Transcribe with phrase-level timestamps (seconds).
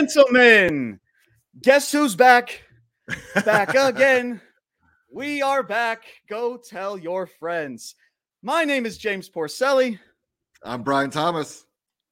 [0.00, 0.98] Gentlemen,
[1.60, 2.62] guess who's back?
[3.44, 4.40] Back again.
[5.12, 6.04] We are back.
[6.26, 7.96] Go tell your friends.
[8.42, 9.98] My name is James Porcelli.
[10.64, 11.66] I'm Brian Thomas.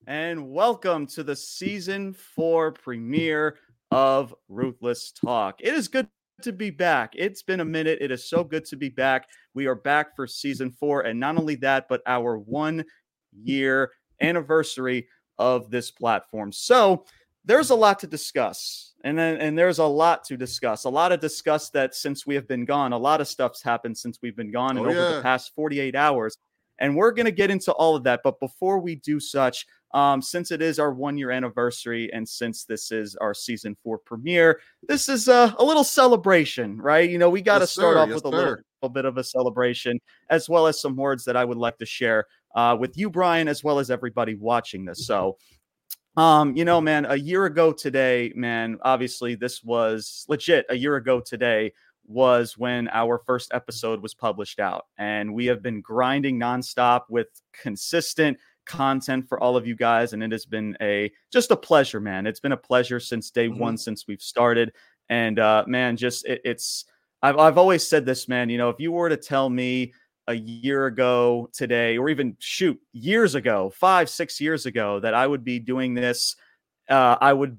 [0.06, 3.56] And welcome to the season four premiere
[3.90, 5.58] of Ruthless Talk.
[5.60, 6.08] It is good
[6.42, 7.14] to be back.
[7.16, 8.00] It's been a minute.
[8.02, 9.28] It is so good to be back.
[9.54, 11.06] We are back for season four.
[11.06, 12.84] And not only that, but our one
[13.32, 16.52] year anniversary of this platform.
[16.52, 17.06] So,
[17.48, 18.92] there's a lot to discuss.
[19.04, 20.84] And then and there's a lot to discuss.
[20.84, 22.92] A lot of discuss that since we have been gone.
[22.92, 25.16] A lot of stuff's happened since we've been gone Oh, and over yeah.
[25.16, 26.36] the past 48 hours.
[26.80, 28.20] And we're going to get into all of that.
[28.22, 32.64] But before we do such, um, since it is our one year anniversary and since
[32.64, 37.08] this is our season four premiere, this is a, a little celebration, right?
[37.08, 37.98] You know, we got to Yes, start sir.
[38.00, 39.98] off Yes, with a little, little bit of a celebration,
[40.30, 43.48] as well as some words that I would like to share uh, with you, Brian,
[43.48, 45.06] as well as everybody watching this.
[45.06, 45.36] So,
[46.18, 50.66] um, you know, man, a year ago today, man, obviously this was legit.
[50.68, 51.72] A year ago today
[52.06, 57.28] was when our first episode was published out, and we have been grinding nonstop with
[57.52, 62.00] consistent content for all of you guys, and it has been a just a pleasure,
[62.00, 62.26] man.
[62.26, 63.58] It's been a pleasure since day Mhm.
[63.58, 64.72] one, since we've started,
[65.08, 66.84] and uh, man, just it, it's.
[67.22, 68.48] I've I've always said this, man.
[68.48, 69.92] You know, if you were to tell me
[70.28, 75.26] a year ago today, or even shoot, years ago, five, six years ago, that I
[75.26, 76.36] would be doing this,
[76.88, 77.58] uh, I would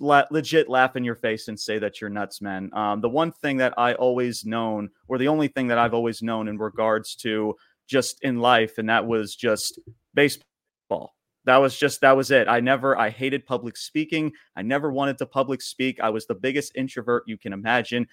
[0.00, 2.70] legit laugh in your face and say that you're nuts, man.
[2.72, 6.22] Um, the one thing that I always known, or the only thing that I've always
[6.22, 7.54] known in regards to
[7.86, 9.78] just in life, and that was just
[10.14, 11.14] baseball.
[11.44, 12.48] That was just that was it.
[12.48, 14.32] I never I hated public speaking.
[14.56, 16.00] I never wanted to public speak.
[16.00, 18.08] I was the biggest introvert you can imagine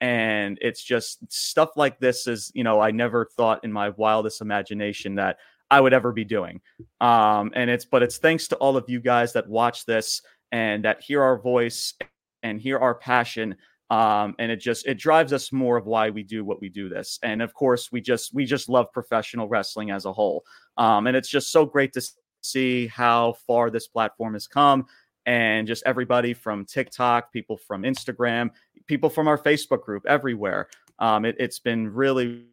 [0.00, 4.40] and it's just stuff like this is you know i never thought in my wildest
[4.40, 5.38] imagination that
[5.70, 6.60] i would ever be doing.
[7.00, 10.84] Um and it's but it's thanks to all of you guys that watch this and
[10.84, 11.94] that hear our voice
[12.42, 13.56] and hear our passion.
[13.90, 16.88] Um and it just it drives us more of why we do what we do
[16.88, 17.18] this.
[17.22, 20.44] And of course we just we just love professional wrestling as a whole.
[20.76, 22.02] Um and it's just so great to
[22.40, 24.86] see how far this platform has come
[25.28, 28.48] and just everybody from TikTok, people from Instagram,
[28.86, 30.68] people from our Facebook group, everywhere.
[30.98, 32.46] Um, it, it's been really,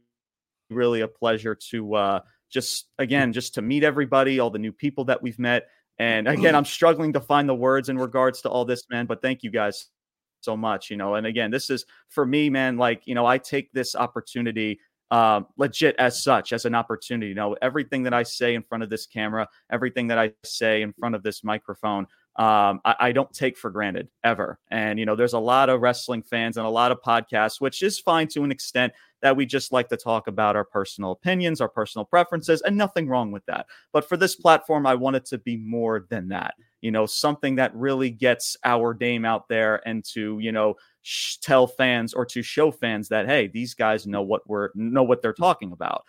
[0.69, 2.19] really a pleasure to uh,
[2.51, 5.69] just again just to meet everybody, all the new people that we've met.
[5.99, 9.05] And again, I'm struggling to find the words in regards to all this, man.
[9.05, 9.87] But thank you guys
[10.41, 11.15] so much, you know.
[11.15, 12.75] And again, this is for me, man.
[12.75, 14.81] Like you know, I take this opportunity
[15.11, 17.27] um, legit as such as an opportunity.
[17.27, 20.81] You know, everything that I say in front of this camera, everything that I say
[20.81, 24.59] in front of this microphone, um, I, I don't take for granted ever.
[24.69, 27.81] And you know, there's a lot of wrestling fans and a lot of podcasts, which
[27.81, 31.61] is fine to an extent that we just like to talk about our personal opinions,
[31.61, 33.65] our personal preferences, and nothing wrong with that.
[33.93, 36.55] But for this platform, I want it to be more than that.
[36.81, 41.37] You know, something that really gets our name out there and to you know sh-
[41.37, 45.21] tell fans or to show fans that hey, these guys know what we're know what
[45.21, 46.03] they're talking about.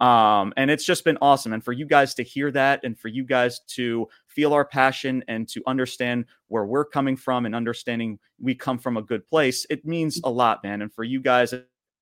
[0.00, 1.52] Um, and it's just been awesome.
[1.52, 5.22] And for you guys to hear that and for you guys to feel our passion
[5.28, 9.66] and to understand where we're coming from and understanding we come from a good place,
[9.68, 10.82] it means a lot, man.
[10.82, 11.52] And for you guys,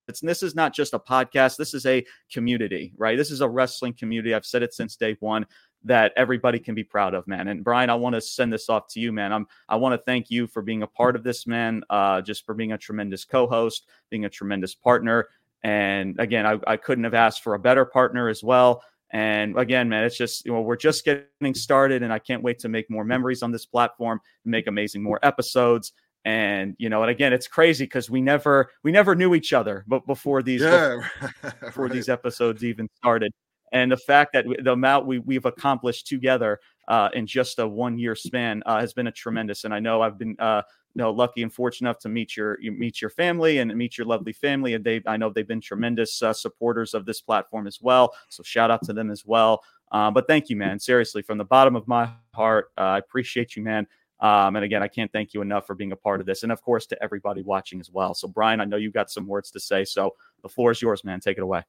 [0.08, 3.18] it's this is not just a podcast, this is a community, right?
[3.18, 4.34] This is a wrestling community.
[4.34, 5.44] I've said it since day one
[5.84, 7.48] that everybody can be proud of, man.
[7.48, 9.32] And Brian, I want to send this off to you, man.
[9.32, 11.82] I'm I want to thank you for being a part of this, man.
[11.90, 15.28] Uh, just for being a tremendous co-host, being a tremendous partner.
[15.62, 18.82] And again, I, I couldn't have asked for a better partner as well.
[19.10, 22.58] And again, man, it's just you know we're just getting started, and I can't wait
[22.60, 25.92] to make more memories on this platform, make amazing more episodes.
[26.24, 29.84] And you know, and again, it's crazy because we never we never knew each other,
[29.88, 31.00] but before these Yeah,
[31.60, 31.92] before right.
[31.92, 33.32] these episodes even started.
[33.72, 36.58] And the fact that the amount we, we've accomplished together
[36.88, 39.64] uh, in just a one year span uh, has been a tremendous.
[39.64, 40.62] And I know I've been uh,
[40.94, 43.96] you know lucky and fortunate enough to meet your you meet your family and meet
[43.96, 44.74] your lovely family.
[44.74, 48.14] And they I know they've been tremendous uh, supporters of this platform as well.
[48.30, 49.62] So shout out to them as well.
[49.92, 50.78] Uh, but thank you, man.
[50.78, 53.86] Seriously, from the bottom of my heart, uh, I appreciate you, man.
[54.20, 56.50] Um, and again, I can't thank you enough for being a part of this, and
[56.50, 58.14] of course to everybody watching as well.
[58.14, 61.04] So, Brian, I know you've got some words to say, so the floor is yours,
[61.04, 61.20] man.
[61.20, 61.62] Take it away.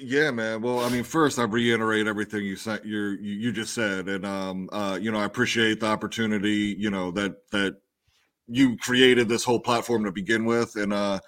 [0.00, 0.62] Yeah, man.
[0.62, 4.68] Well, I mean, first I reiterate everything you said you you just said, and um,
[4.72, 7.76] uh, you know, I appreciate the opportunity, you know, that that
[8.46, 11.20] you created this whole platform to begin with, and uh,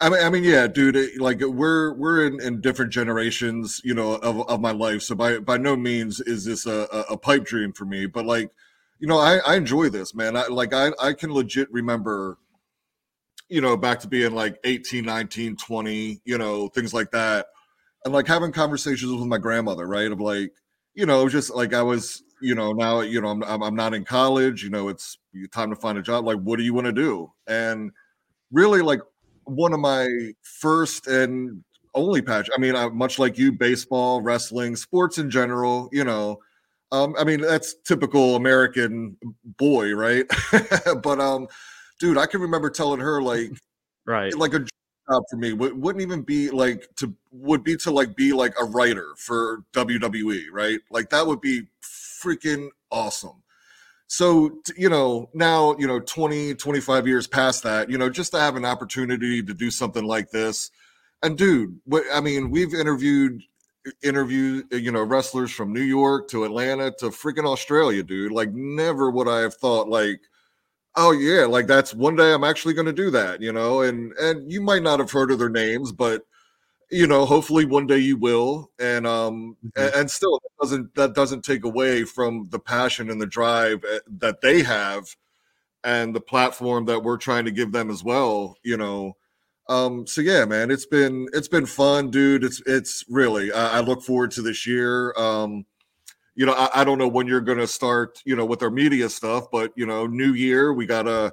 [0.00, 3.94] I mean, I mean, yeah, dude, it, like we're we're in, in different generations, you
[3.94, 7.16] know, of, of my life, so by by no means is this a, a, a
[7.18, 8.50] pipe dream for me, but like,
[9.00, 10.36] you know, I I enjoy this, man.
[10.36, 12.38] I like I I can legit remember
[13.48, 17.46] you know back to being like 18 19 20 you know things like that
[18.04, 20.10] and like having conversations with my grandmother, right?
[20.10, 20.52] Of like,
[20.94, 24.04] you know, just like I was you know, now you know I'm I'm not in
[24.04, 24.62] college.
[24.62, 25.16] You know, it's
[25.52, 26.26] time to find a job.
[26.26, 27.32] Like, what do you want to do?
[27.46, 27.92] And
[28.50, 29.00] really, like
[29.44, 30.08] one of my
[30.42, 31.62] first and
[31.94, 32.48] only patch.
[32.54, 35.88] I mean, I, much like you, baseball, wrestling, sports in general.
[35.92, 36.40] You know,
[36.90, 39.16] um, I mean that's typical American
[39.56, 40.26] boy, right?
[41.02, 41.46] but um,
[42.00, 43.50] dude, I can remember telling her like,
[44.04, 44.66] right, like a
[45.10, 48.54] job for me would, wouldn't even be like to would be to like be like
[48.60, 50.80] a writer for WWE, right?
[50.90, 53.42] Like that would be freaking awesome.
[54.06, 58.38] So, you know, now, you know, 20, 25 years past that, you know, just to
[58.38, 60.70] have an opportunity to do something like this.
[61.22, 63.42] And dude, what I mean, we've interviewed
[64.02, 68.32] interviewed, uh, you know, wrestlers from New York to Atlanta to freaking Australia, dude.
[68.32, 70.20] Like never would I have thought like
[70.96, 74.12] oh yeah like that's one day i'm actually going to do that you know and
[74.14, 76.22] and you might not have heard of their names but
[76.90, 79.80] you know hopefully one day you will and um mm-hmm.
[79.82, 83.82] and, and, still that doesn't that doesn't take away from the passion and the drive
[83.90, 85.04] eh, that they have
[85.82, 89.16] and the platform that we're trying to give them as well you know
[89.68, 93.80] um so yeah man it's been it's been fun dude it's it's really I, I
[93.80, 95.64] look forward to this year um
[96.34, 98.70] you know, I, I don't know when you're going to start, you know, with our
[98.70, 101.32] media stuff, but you know, new year, we got a,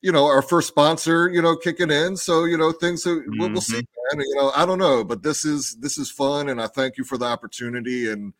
[0.00, 2.16] you know, our first sponsor, you know, kicking in.
[2.16, 3.38] So you know, things that mm-hmm.
[3.38, 4.18] we'll, we'll, see, mm-hmm.
[4.18, 4.26] man.
[4.26, 7.04] You know, I don't know, but this is this is fun, and I thank you
[7.04, 8.32] for the opportunity and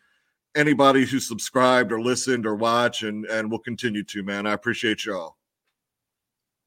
[0.54, 4.46] anybody who subscribed or listened or watch, and and will continue to, man.
[4.46, 5.36] I appreciate y'all.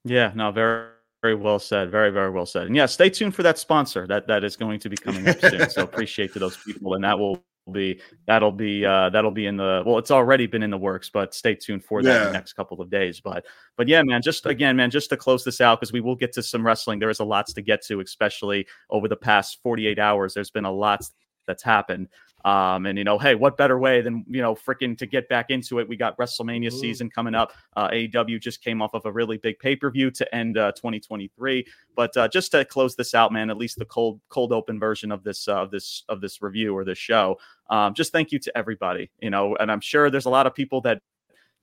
[0.04, 0.90] Yeah, no, very
[1.22, 1.92] very well said.
[1.92, 2.68] Very, very well said.
[2.68, 5.40] And yeah, stay tuned for that sponsor that that is going to be coming up
[5.40, 5.70] soon.
[5.70, 9.58] so appreciate to those people, and that will be that'll be uh that'll be in
[9.58, 12.22] the well it's already been in the works but stay tuned for that yeah.
[12.22, 13.46] in the next couple of days but
[13.78, 16.32] but yeah man just again man just to close this out because we will get
[16.34, 19.98] to some wrestling there is a lots to get to especially over the past 48
[19.98, 21.02] hours there's been a lot
[21.48, 22.08] that's happened
[22.46, 25.50] um, and you know, hey, what better way than you know, freaking to get back
[25.50, 25.88] into it?
[25.88, 26.80] We got WrestleMania Ooh.
[26.80, 27.54] season coming up.
[27.76, 30.72] Uh, AEW just came off of a really big pay per view to end uh,
[30.74, 31.66] 2023.
[31.96, 35.12] But uh, just to close this out, man, at least the cold cold open version
[35.12, 37.38] of this uh, of this of this review or this show.
[37.70, 39.12] Um, just thank you to everybody.
[39.22, 41.02] You know, and I'm sure there's a lot of people that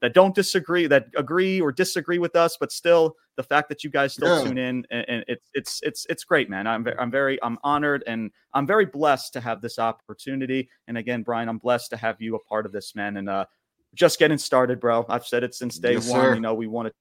[0.01, 3.91] that don't disagree, that agree or disagree with us, but still the fact that you
[3.91, 4.45] guys still yeah.
[4.45, 6.67] tune in and, and, it's it's it's it's great, man.
[6.67, 10.69] I'm I'm very I'm honored and I'm very blessed to have this opportunity.
[10.87, 13.17] And again, Brian, I'm blessed to have you a part of this, man.
[13.17, 13.47] And uh,
[13.95, 15.05] just getting started, bro.
[15.09, 16.21] I've said it since day yes, one.
[16.21, 16.35] Sir.
[16.35, 16.95] You know, we want to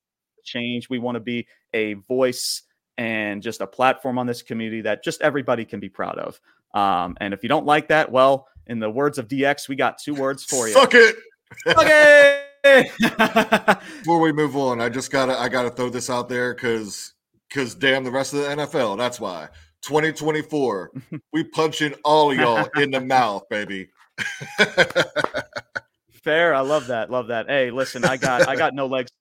[0.44, 0.90] change.
[0.90, 2.64] We want to be a voice
[2.98, 6.40] and just a platform on this community that just everybody can be proud of.
[6.74, 9.98] Um, and if you don't like that, well, in the words of DX, we got
[9.98, 10.74] two words for you.
[10.74, 11.16] Fuck it.
[11.66, 12.34] Fuck it.
[14.00, 17.14] Before we move on, I just gotta I gotta throw this out there because
[17.50, 18.98] because damn the rest of the NFL.
[18.98, 19.50] That's why
[19.84, 20.92] 2024
[21.34, 23.90] we punching all y'all in the mouth, baby.
[26.24, 27.48] Fair, I love that, love that.
[27.48, 29.12] Hey, listen, I got I got no legs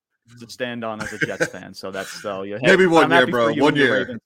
[0.41, 2.56] to stand on as a Jets fan, so that's so you.
[2.56, 3.55] Hey, Maybe one year, bro.
[3.55, 4.19] One year.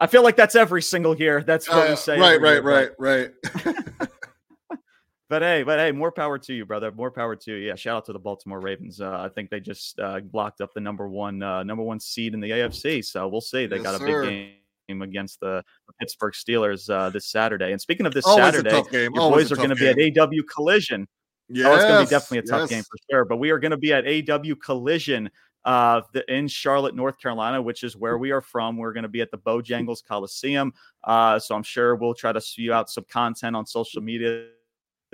[0.00, 1.42] I feel like that's every single year.
[1.42, 2.18] That's what uh, we say.
[2.18, 4.08] Right, right, year, right, right.
[5.30, 6.92] But hey, but hey, more power to you, brother.
[6.92, 7.68] More power to you.
[7.68, 9.00] Yeah, shout out to the Baltimore Ravens.
[9.00, 12.34] Uh, I think they just uh, blocked up the number one uh, number one seed
[12.34, 13.02] in the AFC.
[13.04, 13.66] So we'll see.
[13.66, 14.26] They yes, got a sir.
[14.26, 14.52] big
[14.88, 15.64] game against the
[15.98, 17.72] Pittsburgh Steelers uh, this Saturday.
[17.72, 21.08] And speaking of this Always Saturday, your boys are going to be at AEW Collision.
[21.48, 22.70] Yes, oh, it's going to be definitely a tough yes.
[22.70, 23.24] game for sure.
[23.24, 25.30] But we are going to be at AEW Collision
[25.64, 28.76] uh, the, in Charlotte, North Carolina, which is where we are from.
[28.76, 30.74] We're going to be at the Bojangles Coliseum.
[31.02, 34.48] Uh, so I'm sure we'll try to spew out some content on social media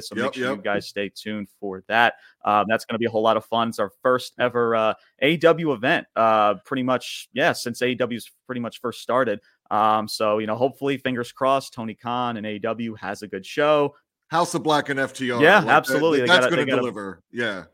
[0.02, 0.56] so yep, make sure yep.
[0.56, 2.14] you guys stay tuned for that.
[2.44, 3.68] Um, that's going to be a whole lot of fun.
[3.68, 8.80] It's our first ever uh, AEW event, uh, pretty much, yeah, since AEW's pretty much
[8.80, 9.40] first started.
[9.70, 13.94] Um, so, you know, hopefully, fingers crossed, Tony Khan and AEW has a good show.
[14.28, 15.40] House of Black and FTR.
[15.40, 16.20] Yeah, like, absolutely.
[16.20, 17.22] That, that's going to deliver.
[17.32, 17.64] Yeah.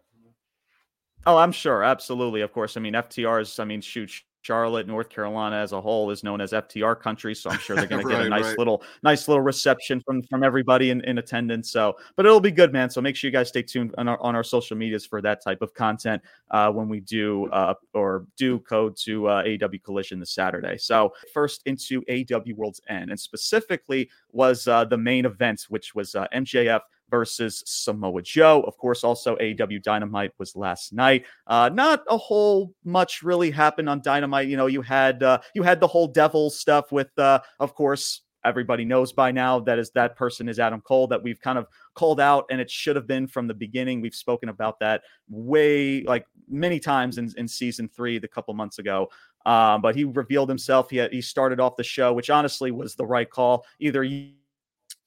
[1.27, 1.83] Oh, I'm sure.
[1.83, 2.41] Absolutely.
[2.41, 2.77] Of course.
[2.77, 4.11] I mean, FTR's, I mean, shoot,
[4.47, 7.35] Charlotte, North Carolina as a whole is known as FTR country.
[7.35, 8.59] So I'm sure they're going right, to get a nice right.
[8.59, 11.73] little, nice little reception from from everybody in, in attendance.
[11.73, 12.89] So, but it'll be good, man.
[12.89, 15.43] So make sure you guys stay tuned on our on our social medias for that
[15.43, 16.23] type of content
[16.53, 20.79] uh, when we do uh, or do code to uh, AEW Collision this Saturday.
[20.79, 26.15] So first into AEW World's End, and specifically was uh, the main event, which was
[26.15, 28.63] uh, MJF versus Samoa Joe.
[28.67, 31.25] Of course, also AEW Dynamite was last night.
[31.47, 34.49] Uh, not a whole much really happened on Dynamite.
[34.49, 38.23] You know, you had uh, you had the whole devil stuff with, uh, of course,
[38.45, 41.67] everybody knows by now that is that person is Adam Cole that we've kind of
[41.95, 44.01] called out, and it should have been from the beginning.
[44.01, 48.79] We've spoken about that way like many times in, in season three, the couple months
[48.79, 49.09] ago.
[49.45, 50.91] Um, but he revealed himself.
[50.91, 53.65] He had, he started off the show, which honestly was the right call.
[53.79, 54.33] Either you,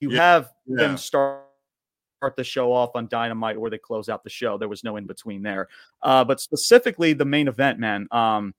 [0.00, 0.76] you yeah, have yeah.
[0.78, 1.44] them start
[2.36, 4.58] the show off on Dynamite or they close out the show.
[4.58, 5.68] There was no in between there.
[6.02, 8.06] Uh, but specifically the main event, man.
[8.10, 8.54] Um,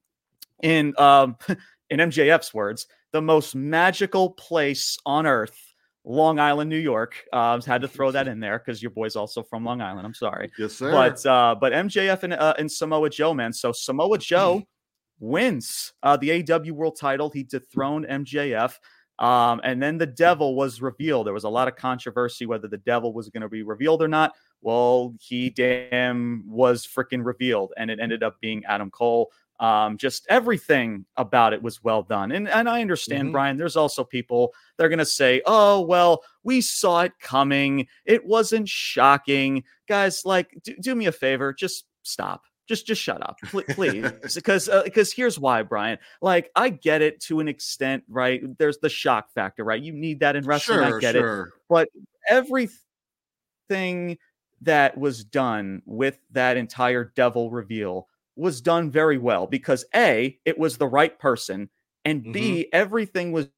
[0.61, 1.37] in um,
[1.89, 5.67] in MJF's words, the most magical place on earth.
[6.03, 7.23] Long Island, New York.
[7.31, 10.07] Uh, had to throw that in there because your boy's also from Long Island.
[10.07, 10.51] I'm sorry.
[10.57, 10.91] Yes, sir.
[10.91, 13.53] But uh, but MJF and, uh, and Samoa Joe, man.
[13.53, 14.63] So Samoa Joe
[15.19, 17.29] wins uh, the AEW World Title.
[17.29, 18.73] He dethroned MJF.
[19.21, 21.27] Um, and then the devil was revealed.
[21.27, 24.07] There was a lot of controversy whether the devil was going to be revealed or
[24.07, 24.33] not.
[24.61, 29.31] Well, he damn was freaking revealed, and it ended up being Adam Cole.
[29.59, 32.31] Um, just everything about it was well done.
[32.31, 33.33] And and I understand, mm-hmm.
[33.33, 37.87] Brian, there's also people they're gonna say, oh, well, we saw it coming.
[38.05, 39.63] It wasn't shocking.
[39.87, 43.37] Guys, like, do, do me a favor, just stop just just shut up
[43.71, 45.97] please because because uh, here's why brian.
[46.21, 48.41] Like i get it to an extent right?
[48.57, 49.81] There's the shock factor right?
[49.81, 51.41] You need that in wrestling sure, i get sure.
[51.43, 51.89] it but
[52.29, 54.17] everything
[54.61, 60.57] that was done with that entire devil reveal was done very well because a it
[60.57, 61.69] was the right person
[62.05, 62.69] and b mm-hmm.
[62.71, 63.49] everything was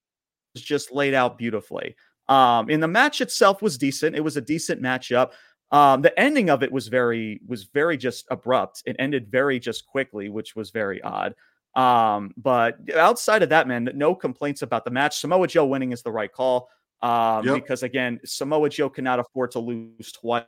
[0.56, 1.96] just laid out beautifully.
[2.30, 4.16] Um in the match itself was decent.
[4.16, 5.34] It was a decent matchup
[5.74, 8.84] um, the ending of it was very was very just abrupt.
[8.86, 11.34] It ended very just quickly, which was very odd.
[11.76, 15.18] Um, but outside of that, man, no complaints about the match.
[15.18, 16.70] Samoa Joe winning is the right call.
[17.02, 17.56] Um, yep.
[17.56, 20.46] because again, Samoa Joe cannot afford to lose twice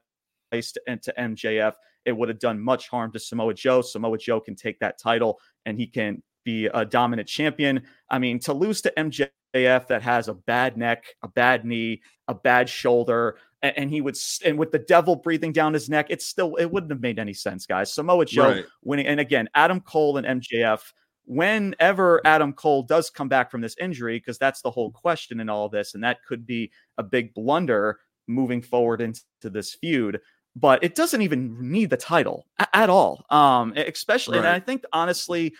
[0.53, 1.73] to, to MJF.
[2.05, 3.81] It would have done much harm to Samoa Joe.
[3.81, 7.81] Samoa Joe can take that title and he can be a dominant champion.
[8.11, 12.35] I mean, to lose to MJF that has a bad neck, a bad knee, a
[12.35, 16.25] bad shoulder, and, and, he would and with the devil breathing down his neck, it's
[16.25, 17.93] still it wouldn't have made any sense, guys.
[17.93, 18.65] Samoa Joe right.
[18.83, 20.81] winning, and again, Adam Cole and MJF.
[21.27, 25.49] Whenever Adam Cole does come back from this injury, because that's the whole question in
[25.49, 27.97] all this, and that could be a big blunder
[28.27, 30.19] moving forward into this feud.
[30.55, 34.37] But it doesn't even need the title at all, um, especially.
[34.37, 34.45] Right.
[34.45, 35.53] And I think honestly,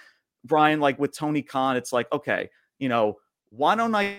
[0.44, 3.18] Brian, like with Tony Khan, it's like okay, you know,
[3.50, 4.18] why don't I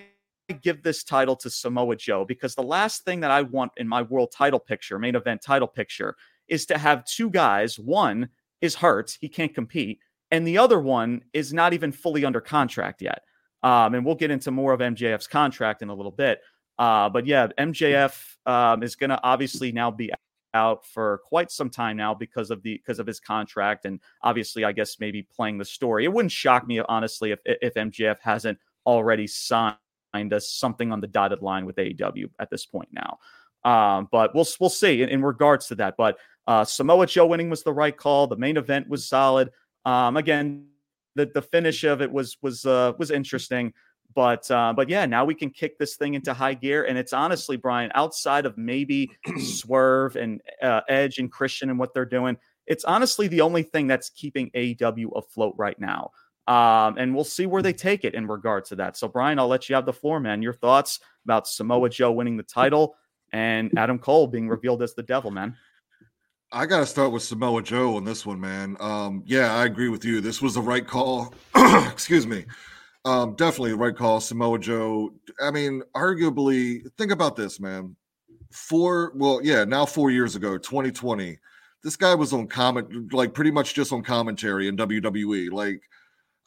[0.53, 4.01] give this title to Samoa Joe because the last thing that I want in my
[4.01, 6.15] world title picture, main event title picture,
[6.47, 7.77] is to have two guys.
[7.77, 8.29] One
[8.61, 9.99] is hurt, he can't compete,
[10.31, 13.23] and the other one is not even fully under contract yet.
[13.63, 16.41] Um, and we'll get into more of MJF's contract in a little bit.
[16.77, 20.11] Uh, but yeah, MJF um, is going to obviously now be
[20.53, 24.63] out for quite some time now because of the because of his contract and obviously
[24.63, 26.05] I guess maybe playing the story.
[26.05, 29.75] It wouldn't shock me honestly if if MJF hasn't already signed
[30.33, 33.19] us something on the dotted line with AEW at this point now.
[33.63, 35.95] Um, but we'll we'll see in, in, regards to that.
[35.97, 38.27] But uh, Samoa Joe winning was the right call.
[38.27, 39.51] The main event was solid.
[39.85, 40.67] Um, again,
[41.15, 43.73] the the finish of it was was uh, was interesting.
[44.15, 47.13] But uh, but yeah, now we can kick this thing into high gear, and it's
[47.13, 52.37] honestly, Brian, outside of maybe Swerve and uh, Edge and Christian and what they're doing,
[52.65, 56.11] it's honestly the only thing that's keeping AEW afloat right now.
[56.47, 58.95] Um, and we'll see where they take it in regards to that.
[58.95, 60.41] So, Brian, I'll let you have the floor, man.
[60.41, 62.95] Your thoughts about Samoa Joe winning the title
[63.33, 65.55] and Adam Cole being revealed as the devil, man.
[66.51, 68.77] I got to start with Samoa Joe on this one, man.
[68.79, 70.21] Um, yeah, I agree with you.
[70.21, 71.33] This was the right call.
[71.91, 72.45] Excuse me.
[73.03, 74.21] Um, definitely the right call.
[74.21, 75.11] Samoa Joe.
[75.41, 77.97] I mean, arguably, think about this, man.
[78.51, 81.37] Four, well, yeah, now four years ago, 2020,
[81.83, 85.51] this guy was on comment, like pretty much just on commentary in WWE.
[85.51, 85.81] Like,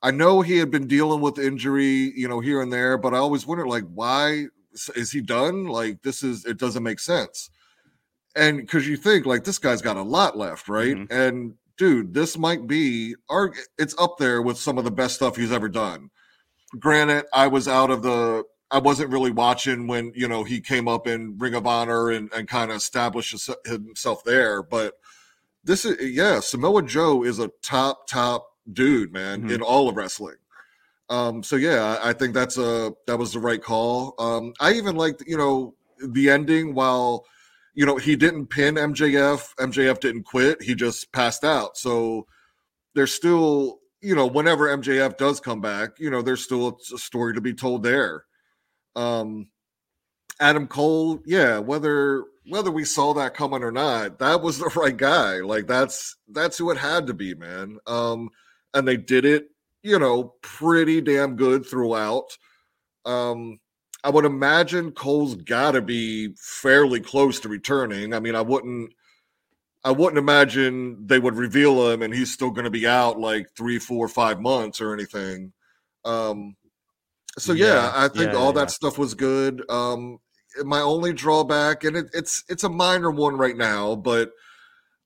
[0.03, 3.19] I know he had been dealing with injury, you know, here and there, but I
[3.19, 4.47] always wondered, like, why
[4.95, 5.67] is he done?
[5.67, 7.51] Like, this is it doesn't make sense.
[8.37, 10.97] And because you think like this guy's got a lot left, right?
[10.97, 11.13] Mm-hmm.
[11.13, 15.37] And dude, this might be our it's up there with some of the best stuff
[15.37, 16.11] he's ever done.
[16.79, 20.87] Granted, I was out of the I wasn't really watching when you know he came
[20.87, 23.35] up in Ring of Honor and, and kind of established
[23.67, 24.95] himself there, but
[25.65, 29.51] this is yeah, Samoa Joe is a top top dude, man, mm-hmm.
[29.51, 30.37] in all of wrestling.
[31.09, 34.15] Um, so yeah, I think that's a that was the right call.
[34.19, 37.27] Um, I even liked, you know, the ending while
[37.75, 41.77] you know he didn't pin MJF, MJF didn't quit, he just passed out.
[41.77, 42.27] So
[42.95, 47.35] there's still, you know, whenever MJF does come back, you know, there's still a story
[47.35, 48.25] to be told there.
[48.95, 49.49] Um,
[50.39, 54.97] Adam Cole, yeah, whether whether we saw that coming or not, that was the right
[54.97, 55.41] guy.
[55.41, 57.79] Like that's that's who it had to be, man.
[57.87, 58.31] Um,
[58.75, 59.51] and they did it,
[59.83, 62.37] you know, pretty damn good throughout.
[63.05, 63.59] Um,
[64.03, 68.15] I would imagine Cole's got to be fairly close to returning.
[68.15, 68.93] I mean, I wouldn't,
[69.85, 73.49] I wouldn't imagine they would reveal him and he's still going to be out like
[73.57, 75.53] three, four, five months or anything.
[76.05, 76.57] Um,
[77.39, 78.61] so yeah, yeah I think yeah, all yeah.
[78.61, 79.63] that stuff was good.
[79.71, 80.19] Um,
[80.65, 84.33] my only drawback, and it, it's it's a minor one right now, but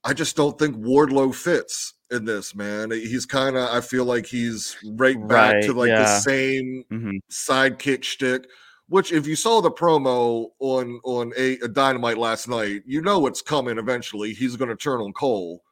[0.02, 2.90] I just don't think Wardlow fits in this man.
[2.90, 6.02] He's kind of I feel like he's right back right, to like yeah.
[6.02, 7.16] the same mm-hmm.
[7.30, 8.47] sidekick shtick.
[8.88, 13.18] Which, if you saw the promo on on a, a Dynamite last night, you know
[13.18, 14.35] what's coming eventually.
[14.35, 15.62] He's going to turn on Cole,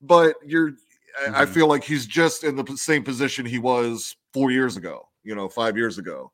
[0.00, 0.72] but you're.
[0.72, 1.34] Mm-hmm.
[1.36, 5.08] I feel like he's just in the same position he was four years ago.
[5.22, 6.32] You know, five years ago.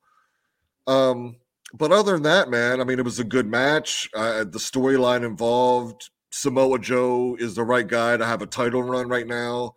[0.87, 1.37] Um,
[1.75, 4.09] but other than that, man, I mean, it was a good match.
[4.15, 9.09] Uh, the storyline involved Samoa Joe is the right guy to have a title run
[9.09, 9.75] right now.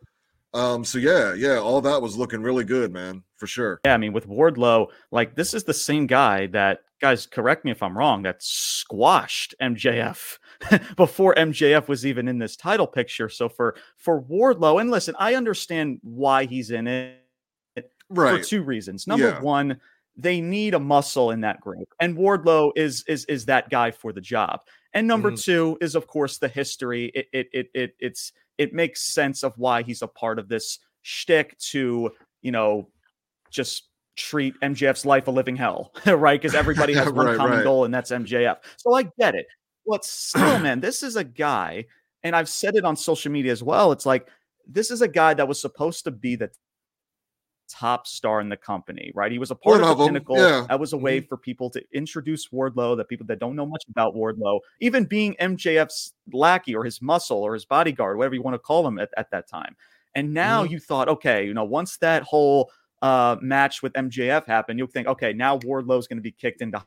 [0.53, 3.81] Um, so yeah, yeah, all that was looking really good, man, for sure.
[3.85, 7.71] Yeah, I mean, with Wardlow, like this is the same guy that guys, correct me
[7.71, 10.37] if I'm wrong, that squashed MJF
[10.95, 13.29] before MJF was even in this title picture.
[13.29, 17.19] So for for Wardlow, and listen, I understand why he's in it
[18.09, 18.37] right.
[18.37, 19.07] for two reasons.
[19.07, 19.41] Number yeah.
[19.41, 19.79] one,
[20.15, 24.13] they need a muscle in that group, and Wardlow is is is that guy for
[24.13, 24.61] the job.
[24.93, 25.51] And number mm-hmm.
[25.51, 27.11] two is, of course, the history.
[27.13, 30.79] It it it it it's it makes sense of why he's a part of this
[31.01, 32.89] shtick to you know
[33.49, 36.39] just treat MJF's life a living hell, right?
[36.39, 37.63] Because everybody has one right, common right.
[37.63, 38.57] goal, and that's MJF.
[38.77, 39.47] So I get it.
[39.85, 41.85] But still, man, this is a guy,
[42.23, 43.91] and I've said it on social media as well.
[43.91, 44.27] It's like
[44.67, 46.49] this is a guy that was supposed to be the
[47.73, 49.31] top star in the company, right?
[49.31, 50.37] He was a part One of the pinnacle.
[50.37, 50.65] Yeah.
[50.69, 51.27] That was a way mm-hmm.
[51.27, 55.35] for people to introduce Wardlow, that people that don't know much about Wardlow, even being
[55.41, 59.09] MJF's lackey or his muscle or his bodyguard, whatever you want to call him at,
[59.17, 59.75] at that time.
[60.15, 60.73] And now mm-hmm.
[60.73, 62.69] you thought, okay, you know, once that whole
[63.01, 66.83] uh, match with MJF happened, you'll think, okay, now Wardlow's going to be kicked into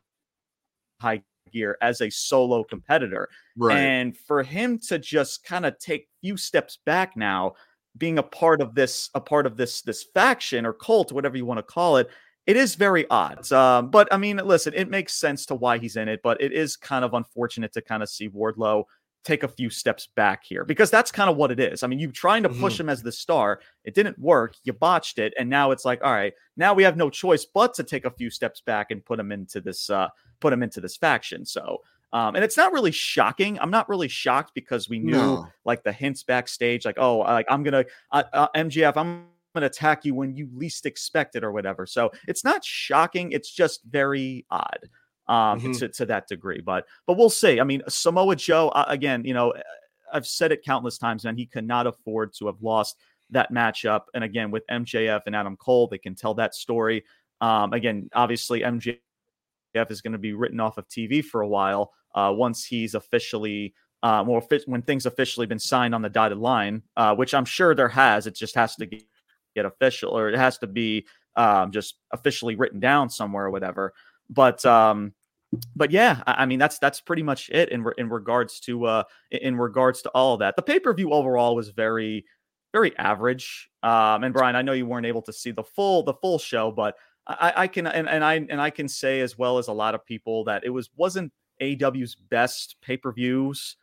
[1.01, 3.29] high gear as a solo competitor.
[3.57, 3.77] Right.
[3.77, 7.55] And for him to just kind of take few steps back now
[7.99, 11.47] being a part of this a part of this this faction or cult whatever you
[11.47, 12.09] want to call it
[12.47, 13.51] it is very odd.
[13.51, 16.53] Um, but i mean listen it makes sense to why he's in it but it
[16.53, 18.85] is kind of unfortunate to kind of see wardlow
[19.27, 21.83] take a few steps back here because that's kind of what it is.
[21.83, 22.83] I mean you're trying to push mm-hmm.
[22.83, 26.13] him as the star it didn't work you botched it and now it's like all
[26.13, 29.19] right now we have no choice but to take a few steps back and put
[29.19, 30.09] him into this uh
[30.41, 31.45] put him into this faction.
[31.45, 31.83] So
[32.17, 33.59] um, and it's not really shocking.
[33.61, 35.49] I'm not really shocked because we knew no.
[35.67, 40.07] like the hints backstage, like, oh, like I'm gonna uh, uh, MJF, I'm gonna attack
[40.07, 41.85] you when you least expect it or whatever.
[41.85, 43.33] So it's not shocking.
[43.33, 44.89] It's just very odd
[45.29, 45.73] um, mm-hmm.
[45.73, 46.63] to, to that degree.
[46.63, 47.61] But but we'll see.
[47.61, 49.23] I mean, Samoa Joe uh, again.
[49.27, 49.53] You know,
[50.11, 51.37] I've said it countless times, man.
[51.37, 52.97] He cannot afford to have lost
[53.29, 54.05] that matchup.
[54.15, 57.05] And again, with MJF and Adam Cole, they can tell that story.
[57.43, 58.97] Um, again, obviously, MJF
[59.91, 63.75] is going to be written off of TV for a while uh, once he's officially
[64.03, 67.75] uh, more when things officially been signed on the dotted line, uh, which I'm sure
[67.75, 68.27] there has.
[68.27, 69.05] It just has to get,
[69.65, 73.95] official, or it has to be um, just officially written down somewhere or whatever.
[74.29, 75.15] But um,
[75.75, 79.03] but yeah, I, I, mean that's that's pretty much it in in regards to uh,
[79.31, 80.57] in regards to all that.
[80.57, 82.27] The pay per view overall was very
[82.73, 83.71] very average.
[83.83, 86.71] Um, and Brian, I know you weren't able to see the full the full show,
[86.71, 89.73] but I, I can and, and I and I can say as well as a
[89.73, 93.77] lot of people that it was wasn't AEW's best pay per views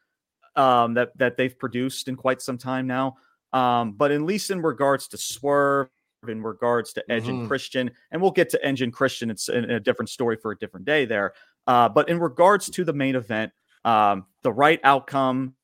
[0.55, 3.17] um, that that they've produced in quite some time now.
[3.53, 5.89] Um, but at least in regards to Swerve,
[6.27, 7.41] in regards to Edge mm-hmm.
[7.41, 9.29] and Christian, and we'll get to Edge and Christian.
[9.29, 11.33] It's a, a different story for a different day there.
[11.67, 13.51] Uh, but in regards to the main event,
[13.85, 15.55] um, the right outcome.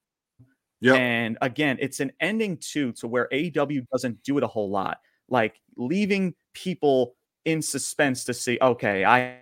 [0.82, 0.98] Yep.
[0.98, 5.00] And again, it's an ending too to where AEW doesn't do it a whole lot,
[5.28, 9.40] like leaving people in suspense to see, okay, I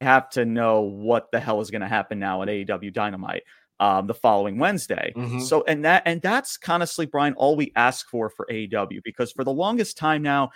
[0.00, 3.42] have to know what the hell is going to happen now at AEW Dynamite
[3.80, 5.12] um, the following Wednesday.
[5.16, 5.40] Mm-hmm.
[5.40, 9.44] So, and that and that's honestly, Brian, all we ask for for AEW because for
[9.44, 10.50] the longest time now,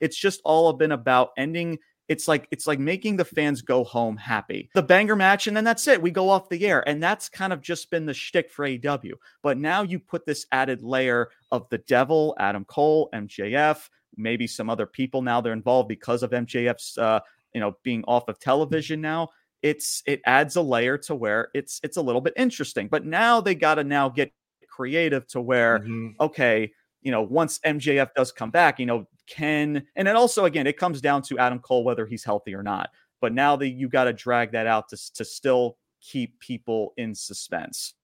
[0.00, 1.78] it's just all been about ending.
[2.08, 4.70] It's like it's like making the fans go home happy.
[4.74, 6.00] The banger match, and then that's it.
[6.00, 9.12] We go off the air, and that's kind of just been the shtick for AEW.
[9.42, 14.70] But now you put this added layer of the Devil, Adam Cole, MJF, maybe some
[14.70, 17.20] other people now they're involved because of MJF's uh,
[17.56, 19.30] you know being off of television now
[19.62, 23.40] it's it adds a layer to where it's it's a little bit interesting but now
[23.40, 24.30] they got to now get
[24.68, 26.08] creative to where mm-hmm.
[26.20, 30.66] okay you know once mjf does come back you know can and then also again
[30.66, 32.90] it comes down to adam cole whether he's healthy or not
[33.22, 37.14] but now that you got to drag that out to, to still keep people in
[37.14, 37.94] suspense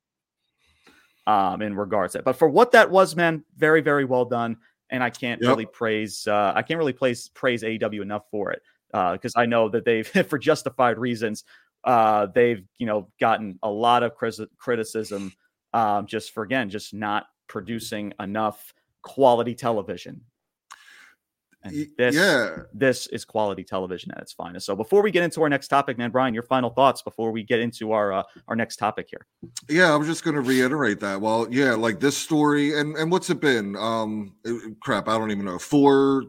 [1.26, 4.56] um in regards to it but for what that was man very very well done
[4.88, 5.50] and i can't yep.
[5.50, 8.62] really praise uh i can't really praise praise aew enough for it
[8.92, 11.44] because uh, I know that they've, for justified reasons,
[11.84, 15.32] uh, they've you know gotten a lot of criticism
[15.74, 20.22] um, just for again just not producing enough quality television.
[21.64, 24.66] And this, yeah, this is quality television at its finest.
[24.66, 27.44] So before we get into our next topic, man, Brian, your final thoughts before we
[27.44, 29.26] get into our uh, our next topic here.
[29.68, 31.20] Yeah, I was just going to reiterate that.
[31.20, 33.76] Well, yeah, like this story, and and what's it been?
[33.76, 34.34] Um,
[34.80, 35.58] crap, I don't even know.
[35.58, 36.24] Four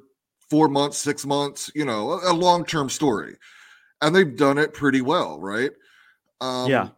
[0.50, 1.72] four months, six months.
[1.76, 3.36] You know, a, a long term story,
[4.02, 5.72] and they've done it pretty well, right?
[6.42, 6.90] Um, yeah.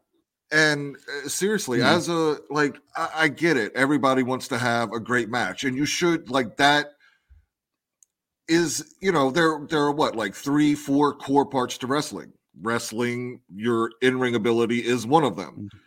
[0.52, 1.88] And uh, seriously, mm-hmm.
[1.88, 3.74] as a like, I, I get it.
[3.76, 6.92] Everybody wants to have a great match, and you should like that
[8.48, 12.32] is you know there there are what like three four core parts to wrestling
[12.62, 15.78] wrestling your in-ring ability is one of them mm-hmm.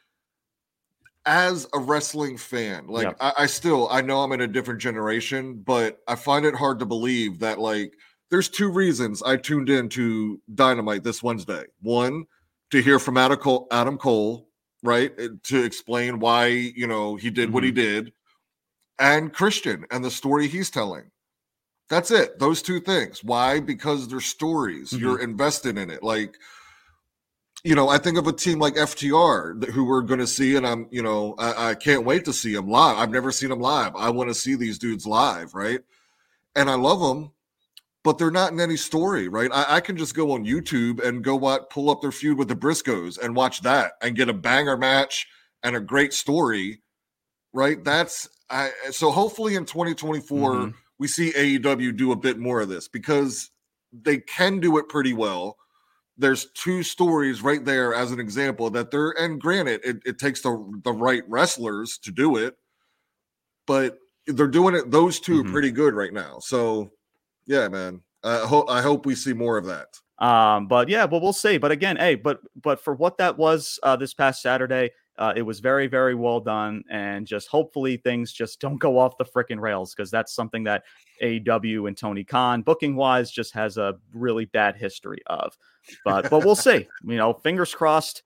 [1.28, 3.16] As a wrestling fan like yep.
[3.20, 6.78] I, I, still i know i'm in a different generation but i find it hard
[6.78, 7.92] to believe that like
[8.30, 12.24] there's two reasons i tuned in to dynamite this wednesday one
[12.70, 14.48] to hear from adam cole, adam cole
[14.82, 17.54] right eh, to explain why you know he did mm-hmm.
[17.54, 18.04] what he mm-hmm.
[18.04, 18.12] did
[18.98, 21.10] and christian and the story he's telling
[21.88, 22.38] that's it.
[22.38, 23.24] Those two things.
[23.24, 23.60] Why?
[23.60, 24.90] Because they're stories.
[24.90, 25.02] Mm-hmm.
[25.02, 26.02] You're invested in it.
[26.02, 26.36] Like,
[27.64, 30.66] you know, I think of a team like FTR who we're going to see, and
[30.66, 32.98] I'm, you know, I, I, can't wait to see them live.
[32.98, 33.96] I've never seen them live.
[33.96, 35.80] I want to see these dudes live, right?
[36.54, 37.32] And I love them,
[38.04, 39.50] but they're not in any story, right?
[39.52, 42.48] I, I can just go on YouTube and go what pull up their feud with
[42.48, 45.26] the Briscoes and watch that and get a banger match
[45.62, 46.80] and a great story,
[47.52, 47.82] right?
[47.82, 48.70] That's I.
[48.90, 50.52] So hopefully in 2024.
[50.52, 53.50] Mm-hmm we see AEW do a bit more of this because
[53.92, 55.56] they can do it pretty well.
[56.18, 60.40] There's two stories right there as an example that they're, and granted, it, it takes
[60.40, 62.56] the the right wrestlers to do it,
[63.66, 64.90] but they're doing it.
[64.90, 65.52] Those 2 mm-hmm.
[65.52, 66.38] pretty good right now.
[66.40, 66.90] So,
[67.46, 69.88] yeah, man, I hope I hope we see more of that.
[70.18, 71.58] Um, but yeah, but we'll see.
[71.58, 75.42] But again, hey, but but for what that was uh, this past Saturday, uh, it
[75.42, 79.60] was very, very well done, and just hopefully things just don't go off the freaking
[79.60, 80.84] rails because that's something that
[81.22, 85.56] AEW and Tony Khan, booking wise, just has a really bad history of.
[86.04, 86.86] But but we'll see.
[87.04, 88.22] You know, fingers crossed.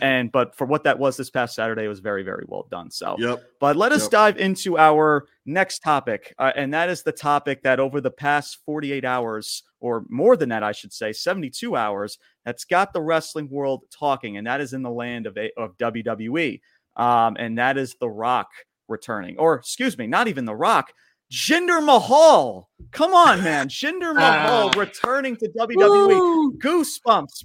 [0.00, 2.90] And but for what that was this past Saturday, it was very, very well done.
[2.90, 3.44] So, yep.
[3.60, 4.10] But let us yep.
[4.10, 8.58] dive into our next topic, uh, and that is the topic that over the past
[8.66, 13.50] 48 hours, or more than that, I should say, 72 hours, that's got the wrestling
[13.50, 16.62] world talking, and that is in the land of, of WWE.
[16.96, 18.48] Um, and that is The Rock
[18.88, 20.94] returning, or excuse me, not even The Rock,
[21.30, 22.70] Jinder Mahal.
[22.92, 23.68] Come on, man.
[23.68, 26.08] Jinder Mahal uh, returning to WWE.
[26.08, 26.56] Woo.
[26.56, 27.44] Goosebumps.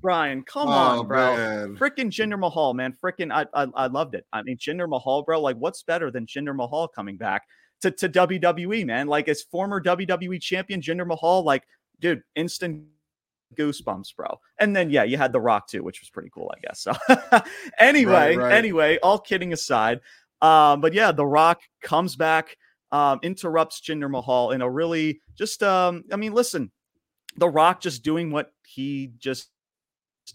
[0.00, 1.76] Brian, come oh, on, bro.
[1.78, 2.96] Freaking Jinder Mahal, man.
[3.00, 4.26] Freaking, I, I, I loved it.
[4.32, 5.40] I mean, Jinder Mahal, bro.
[5.40, 7.44] Like, what's better than Jinder Mahal coming back
[7.82, 9.06] to, to WWE, man?
[9.06, 11.64] Like, as former WWE champion Jinder Mahal, like,
[12.00, 12.84] dude, instant
[13.54, 14.40] goosebumps, bro.
[14.58, 16.80] And then yeah, you had The Rock too, which was pretty cool, I guess.
[16.80, 16.92] So
[17.78, 18.52] anyway, right, right.
[18.52, 20.00] anyway, all kidding aside,
[20.42, 22.56] um, but yeah, The Rock comes back,
[22.92, 26.70] um, interrupts Jinder Mahal in a really just um, I mean, listen,
[27.36, 29.50] The Rock just doing what he just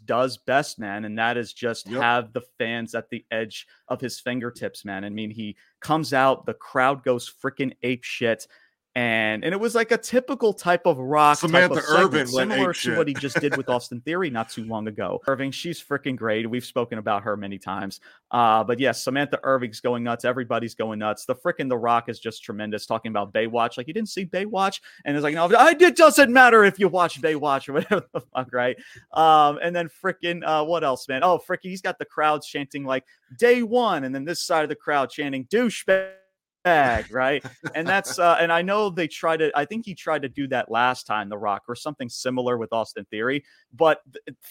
[0.06, 2.02] does best, man, and that is just yep.
[2.02, 5.04] have the fans at the edge of his fingertips, man.
[5.04, 8.48] I mean, he comes out, the crowd goes freaking ape shit
[8.96, 12.74] and and it was like a typical type of rock Samantha type of Irvin similar
[12.74, 15.22] to what he just did with Austin Theory not too long ago.
[15.28, 16.50] Irvin, she's freaking great.
[16.50, 18.00] We've spoken about her many times.
[18.32, 20.26] Uh, but yes, Samantha Irvin's going nuts.
[20.26, 21.26] Everybody's going nuts.
[21.26, 22.88] The freaking The Rock is just tremendous.
[22.88, 26.64] Talking about Baywatch, like you didn't see Baywatch, and it's like no, it doesn't matter
[26.64, 28.78] if you watch Baywatch or whatever the fuck, right?
[29.14, 31.24] Um, and then freaking uh, what else, man?
[31.24, 33.06] Oh, freaking, he's got the crowds chanting like
[33.38, 36.14] day one, and then this side of the crowd chanting douchebag
[36.64, 37.44] bag, right?
[37.76, 39.52] and that's uh, and I know they tried to.
[39.56, 42.74] I think he tried to do that last time, The Rock, or something similar with
[42.74, 43.44] Austin Theory,
[43.74, 44.02] but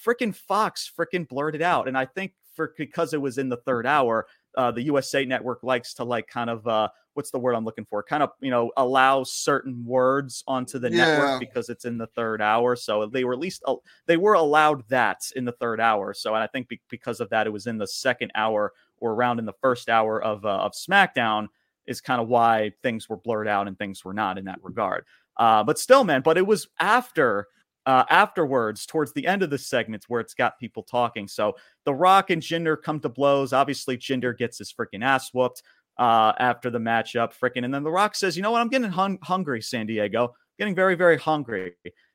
[0.04, 3.86] freaking Fox freaking blurted out, and I think for because it was in the third
[3.86, 7.64] hour, uh, the USA Network likes to like kind of uh, what's the word I'm
[7.64, 8.02] looking for?
[8.02, 11.04] Kind of you know allow certain words onto the yeah.
[11.04, 12.76] network because it's in the third hour.
[12.76, 16.12] So they were at least uh, they were allowed that in the third hour.
[16.12, 19.12] So and I think be- because of that, it was in the second hour or
[19.12, 21.48] around in the first hour of uh, of SmackDown
[21.88, 25.05] is kind of why things were blurred out and things were not in that regard.
[25.37, 27.46] Uh, but still, man, but it was after
[27.87, 31.27] uh, afterwards, towards the end of the segments, where it's got people talking.
[31.27, 33.55] So The Rock and Jinder come to blows.
[33.55, 35.62] Obviously, Jinder gets his freaking ass whooped
[35.96, 37.64] uh, after the matchup, freaking.
[37.64, 38.61] And then The Rock says, "You know what?
[38.61, 40.35] I'm getting hung- hungry, San Diego.
[40.59, 41.72] Getting very, very hungry.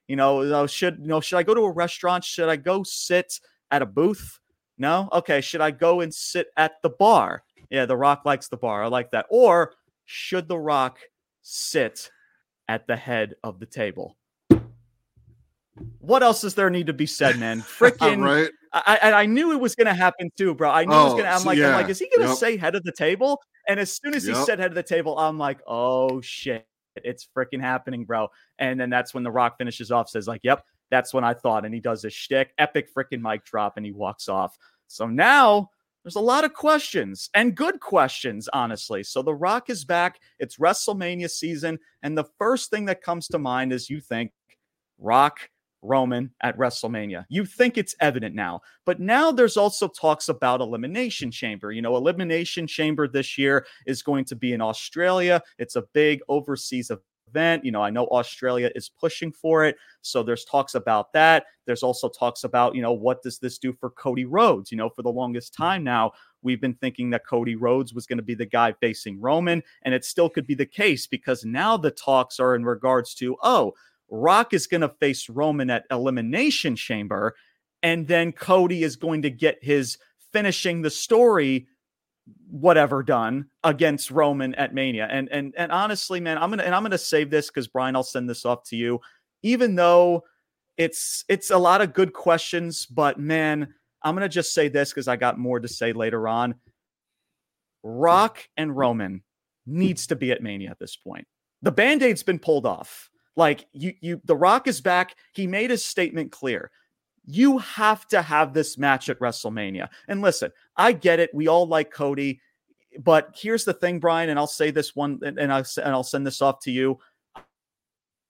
[0.08, 1.22] You know, uh, should you know?
[1.22, 2.24] Should I go to a restaurant?
[2.24, 3.40] Should I go sit
[3.72, 4.40] at a booth?
[4.78, 5.10] No.
[5.12, 5.42] Okay.
[5.42, 7.44] Should I go and sit at the bar?
[7.74, 8.84] Yeah, The Rock likes the bar.
[8.84, 9.26] I like that.
[9.32, 9.74] Or
[10.06, 11.00] should The Rock
[11.42, 12.12] sit
[12.70, 14.16] at the head of the table?
[15.98, 17.62] What else does there need to be said, man?
[17.80, 18.52] Freaking right.
[18.74, 20.70] I, I, knew it was going to happen too, bro.
[20.70, 21.32] I knew oh, it was oh, going to.
[21.32, 21.70] I'm like, yeah.
[21.70, 22.38] I'm like, is he going to yep.
[22.38, 23.42] say head of the table?
[23.68, 26.68] And as soon as he said head of the table, I'm like, oh shit.
[26.98, 28.28] It's freaking happening, bro.
[28.60, 31.66] And then that's when The Rock finishes off, says, like, yep, that's when I thought.
[31.66, 34.56] And he does his shtick, epic freaking mic drop, and he walks off.
[34.86, 35.72] So now
[36.04, 39.04] there's a lot of questions and good questions, honestly.
[39.04, 40.20] So The Rock is back.
[40.40, 41.80] It's WrestleMania season.
[42.02, 44.32] And the first thing that comes to mind is you think
[45.00, 45.50] Rock
[45.82, 47.26] Roman at WrestleMania.
[47.30, 51.72] You think it's evident now, but now there's also talks about Elimination Chamber.
[51.72, 55.42] You know, Elimination Chamber this year is going to be in Australia.
[55.58, 56.90] It's a big overseas
[57.34, 57.66] event.
[57.66, 59.76] You know, I know Australia is pushing for it.
[60.02, 61.46] So there's talks about that.
[61.66, 64.72] There's also talks about, you know, what does this do for Cody Rhodes?
[64.72, 65.58] You know, for the longest mm.
[65.58, 69.20] time now, we've been thinking that Cody Rhodes was going to be the guy facing
[69.20, 73.14] Roman, and it still could be the case because now the talks are in regards
[73.16, 73.74] to, oh,
[74.10, 77.36] Rock is going to face Roman at Elimination Chamber,
[77.82, 79.98] and then Cody is going to get his
[80.32, 81.68] finishing the story
[82.50, 85.08] whatever done against Roman at Mania.
[85.10, 88.04] And and and honestly, man, I'm gonna and I'm gonna save this because Brian, I'll
[88.04, 89.02] send this off to you.
[89.42, 90.24] Even though
[90.78, 95.08] it's it's a lot of good questions, but man, I'm gonna just say this because
[95.08, 96.56] I got more to say later on.
[97.84, 99.24] Rock and Roman
[99.66, 101.28] needs to be at Mania at this point.
[101.62, 103.10] The band-aid's been pulled off.
[103.36, 105.16] Like you, you, The Rock is back.
[105.34, 106.72] He made his statement clear.
[107.26, 109.90] You have to have this match at WrestleMania.
[110.08, 111.34] And listen, I get it.
[111.34, 112.42] We all like Cody,
[113.00, 114.30] but here's the thing, Brian.
[114.30, 117.00] And I'll say this one, and, and I'll and I'll send this off to you.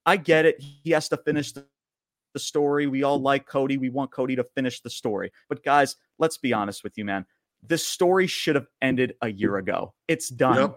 [0.05, 0.59] I get it.
[0.59, 1.65] He has to finish the,
[2.35, 2.87] story.
[2.87, 3.77] We all like Cody.
[3.77, 5.31] We want Cody to finish the story.
[5.49, 7.27] But guys, let's be honest with you, man.
[7.61, 9.93] This story should have ended a year ago.
[10.07, 10.75] It's done.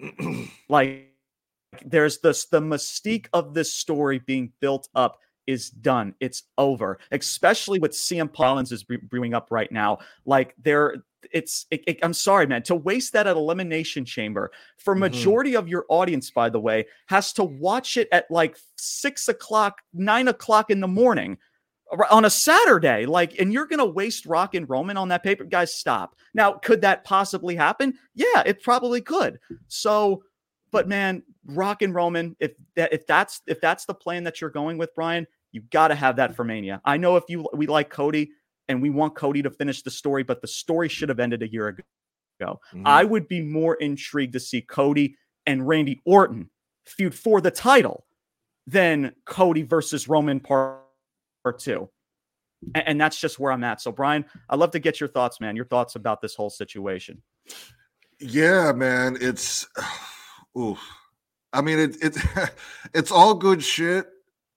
[0.00, 0.48] Yep.
[0.68, 1.14] like
[1.84, 6.14] there's this the mystique of this story being built up is done.
[6.20, 6.98] It's over.
[7.10, 9.98] Especially with CM Collins is brewing up right now.
[10.24, 10.96] Like there,
[11.32, 11.66] it's.
[11.70, 12.62] It, it, I'm sorry, man.
[12.64, 15.00] To waste that at Elimination Chamber for mm-hmm.
[15.00, 19.82] majority of your audience, by the way, has to watch it at like six o'clock,
[19.92, 21.36] nine o'clock in the morning
[22.08, 23.04] on a Saturday.
[23.06, 25.74] Like, and you're gonna waste Rock and Roman on that paper, guys.
[25.74, 26.14] Stop.
[26.32, 27.94] Now, could that possibly happen?
[28.14, 29.40] Yeah, it probably could.
[29.66, 30.22] So
[30.70, 34.50] but man, Rock and Roman, if that if that's if that's the plan that you're
[34.50, 36.80] going with, Brian, you got to have that for Mania.
[36.84, 38.30] I know if you we like Cody
[38.68, 41.50] and we want Cody to finish the story, but the story should have ended a
[41.50, 41.82] year ago.
[42.40, 42.86] Mm-hmm.
[42.86, 46.50] I would be more intrigued to see Cody and Randy Orton
[46.86, 48.06] feud for the title
[48.66, 50.82] than Cody versus Roman part,
[51.42, 51.90] part two.
[52.74, 53.80] And, and that's just where I'm at.
[53.80, 55.56] So, Brian, I'd love to get your thoughts, man.
[55.56, 57.22] Your thoughts about this whole situation.
[58.20, 59.16] Yeah, man.
[59.20, 59.66] It's
[60.58, 60.78] oof.
[61.52, 62.16] I mean, it, it
[62.94, 64.06] it's all good shit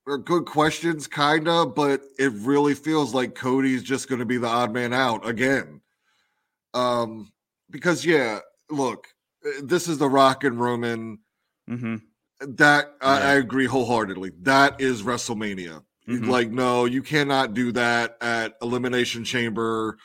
[0.06, 4.46] or good questions, kinda, but it really feels like Cody's just going to be the
[4.46, 5.80] odd man out again.
[6.74, 7.32] Um,
[7.70, 8.40] because yeah,
[8.70, 9.06] look,
[9.46, 11.18] eh, this is the Rock and Roman.
[11.70, 11.96] Mm-hmm.
[12.56, 13.08] That yeah.
[13.08, 14.32] I, I, agree wholeheartedly.
[14.42, 15.82] That is WrestleMania.
[16.08, 16.28] Mm-hmm.
[16.28, 19.96] Like, no, you cannot do that at Elimination Chamber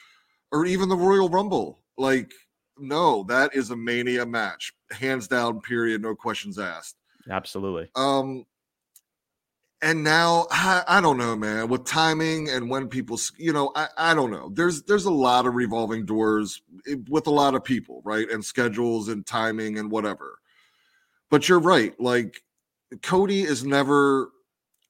[0.51, 1.81] or even the Royal Rumble.
[1.97, 2.31] Like,
[2.77, 5.59] no, that is a mania match, hands down.
[5.59, 6.01] Period.
[6.01, 6.95] No questions asked.
[7.29, 7.89] Absolutely.
[7.95, 8.45] Um,
[9.81, 11.69] and now I, I, don't know, man.
[11.69, 14.49] With timing and when people, you know, I, I don't know.
[14.53, 18.29] There's there's a lot of revolving doors eh, with a lot of people, right?
[18.29, 20.39] And schedules and timing and whatever.
[21.29, 21.97] But you're right.
[21.99, 22.43] Like
[23.01, 24.31] Cody is never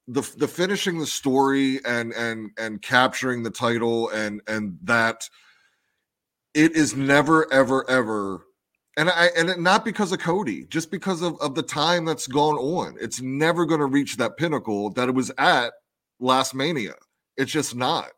[0.08, 5.30] the the finishing the story and and and capturing the title and and that
[6.54, 8.45] it is never, ever, ever.
[9.00, 12.56] And I and not because of Cody, just because of, of the time that's gone
[12.56, 12.98] on.
[13.00, 15.72] It's never going to reach that pinnacle that it was at
[16.20, 16.96] last Mania.
[17.38, 18.10] It's just not.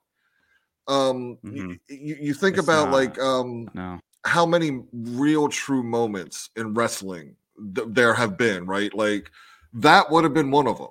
[0.88, 1.74] Um, mm-hmm.
[1.88, 2.94] you, you, think it's about not.
[2.94, 4.00] like um, no.
[4.26, 7.36] how many real true moments in wrestling
[7.76, 8.92] th- there have been, right?
[8.92, 9.30] Like
[9.74, 10.90] that would have been one of them.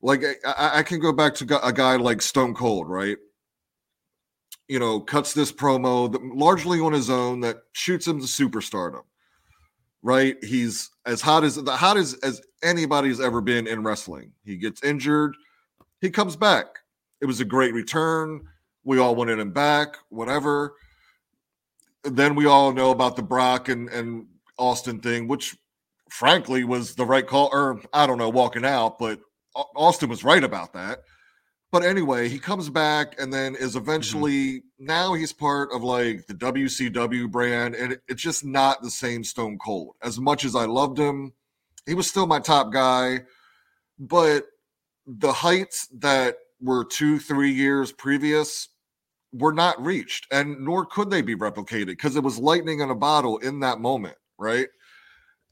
[0.00, 3.18] Like I, I can go back to a guy like Stone Cold, right?
[4.68, 9.02] you know, cuts this promo that, largely on his own that shoots him to superstardom.
[10.02, 10.42] Right?
[10.42, 14.32] He's as hot as the hot as, as anybody's ever been in wrestling.
[14.44, 15.36] He gets injured,
[16.00, 16.66] he comes back.
[17.20, 18.42] It was a great return.
[18.84, 20.74] We all wanted him back, whatever.
[22.02, 24.26] Then we all know about the Brock and, and
[24.58, 25.56] Austin thing, which
[26.10, 29.20] frankly was the right call, or I don't know, walking out, but
[29.54, 31.02] Austin was right about that.
[31.72, 33.78] But anyway, he comes back and then is mm-hmm.
[33.78, 34.86] eventually mm-hmm.
[34.86, 39.58] now he's part of like the WCW brand, and it's just not the same Stone
[39.58, 39.96] Cold.
[40.02, 41.32] As much as I loved him,
[41.86, 43.20] he was still my top guy,
[43.98, 44.44] but
[45.06, 48.68] the heights that were two, three years previous
[49.32, 52.94] were not reached, and nor could they be replicated because it was lightning in a
[52.94, 54.68] bottle in that moment, right?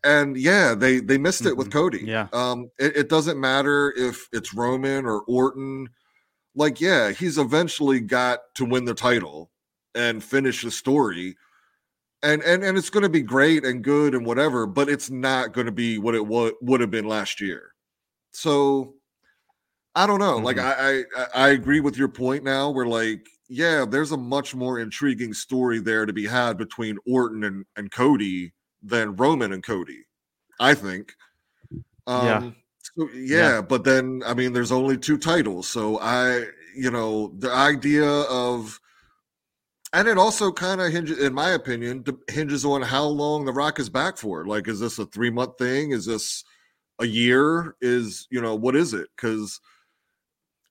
[0.03, 1.59] and yeah, they they missed it mm-hmm.
[1.59, 2.05] with Cody.
[2.05, 2.29] Yeah.
[2.33, 5.89] Um, it, it, doesn't matter if it's Roman or Orton.
[6.55, 9.51] Like, yeah, he's eventually got to win the title
[9.95, 11.37] and finish the story.
[12.23, 15.55] And and and it's going to be great and good and whatever, but it's not
[15.55, 17.73] going to be what it would would have been last year.
[18.33, 18.95] So
[19.95, 20.37] I don't know.
[20.37, 20.45] Mm-hmm.
[20.45, 22.69] Like I, I I agree with your point now.
[22.69, 27.43] Where like, yeah, there's a much more intriguing story there to be had between Orton
[27.43, 30.05] and, and Cody than Roman and Cody.
[30.61, 31.15] I think.
[32.07, 32.51] Um, yeah.
[32.97, 37.33] So, yeah, yeah, but then I mean, there's only two titles, so I, you know,
[37.39, 38.79] the idea of,
[39.93, 43.79] and it also kind of hinges, in my opinion, hinges on how long The Rock
[43.79, 44.47] is back for.
[44.47, 45.93] Like, is this a three month thing?
[45.93, 46.45] Is this
[47.01, 47.77] a year?
[47.81, 49.09] Is you know what is it?
[49.17, 49.61] Because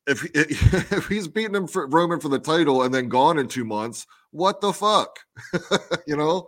[0.08, 3.66] if if he's beating him for Roman for the title and then gone in two
[3.66, 5.20] months, what the fuck,
[6.08, 6.48] you know?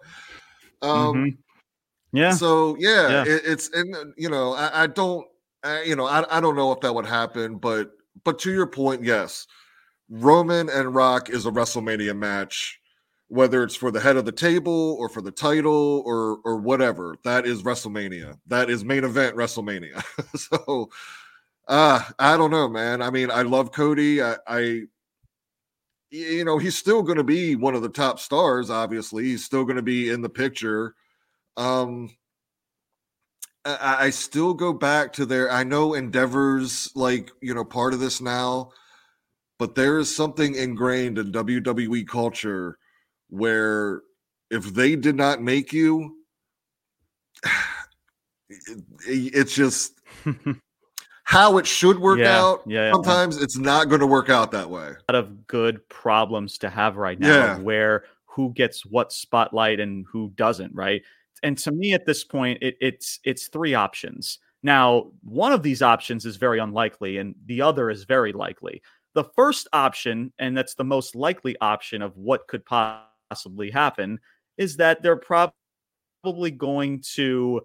[0.82, 1.30] Um, mm-hmm.
[2.14, 2.32] Yeah.
[2.32, 3.22] So yeah, yeah.
[3.24, 5.26] It, it's and you know I, I don't
[5.64, 7.92] I, you know I, I don't know if that would happen, but
[8.24, 9.48] but to your point, yes,
[10.10, 12.80] Roman and Rock is a WrestleMania match,
[13.28, 17.16] whether it's for the head of the table or for the title or or whatever.
[17.24, 18.38] That is WrestleMania.
[18.48, 20.04] That is main event WrestleMania.
[20.36, 20.90] so
[21.68, 23.02] uh I don't know, man.
[23.02, 24.22] I mean, I love Cody.
[24.22, 24.82] I, I
[26.12, 28.70] you know, he's still going to be one of the top stars.
[28.70, 30.94] Obviously, he's still going to be in the picture
[31.58, 32.10] um,
[33.66, 35.52] I, I still go back to their.
[35.52, 38.72] I know Endeavor's like you know part of this now,
[39.60, 42.78] but there is something ingrained in WWE culture
[43.30, 44.02] where
[44.50, 46.18] if they did not make you,
[49.08, 50.00] it's just
[51.24, 52.64] how it should work yeah, out.
[52.68, 53.44] Yeah, Sometimes yeah.
[53.44, 54.90] it's not going to work out that way.
[55.08, 57.58] A lot of good problems to have right now yeah.
[57.58, 61.02] where who gets what spotlight and who doesn't, right?
[61.44, 64.40] And to me at this point, it, it's it's three options.
[64.64, 68.82] Now, one of these options is very unlikely, and the other is very likely.
[69.14, 74.20] The first option, and that's the most likely option of what could possibly happen,
[74.58, 77.62] is that they're probably going to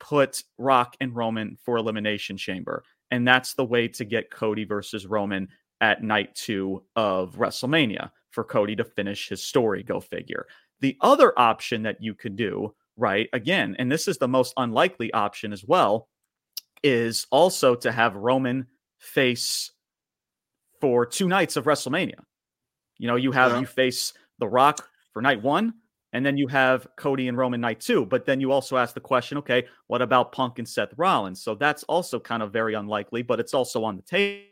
[0.00, 2.84] put Rock and Roman for Elimination Chamber.
[3.10, 5.48] And that's the way to get Cody versus Roman
[5.80, 9.82] at night two of WrestleMania for Cody to finish his story.
[9.82, 10.46] Go figure.
[10.80, 13.28] The other option that you could do right?
[13.32, 16.08] Again, and this is the most unlikely option as well,
[16.82, 18.66] is also to have Roman
[18.98, 19.72] face
[20.80, 22.20] for two nights of WrestleMania.
[22.98, 23.60] You know, you have yeah.
[23.60, 25.74] you face The Rock for night one,
[26.12, 28.06] and then you have Cody and Roman night two.
[28.06, 31.42] But then you also ask the question, okay, what about Punk and Seth Rollins?
[31.42, 34.46] So that's also kind of very unlikely, but it's also on the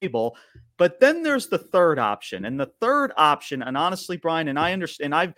[0.00, 0.36] table.
[0.76, 4.72] But then there's the third option, and the third option, and honestly, Brian, and I
[4.72, 5.34] understand, I've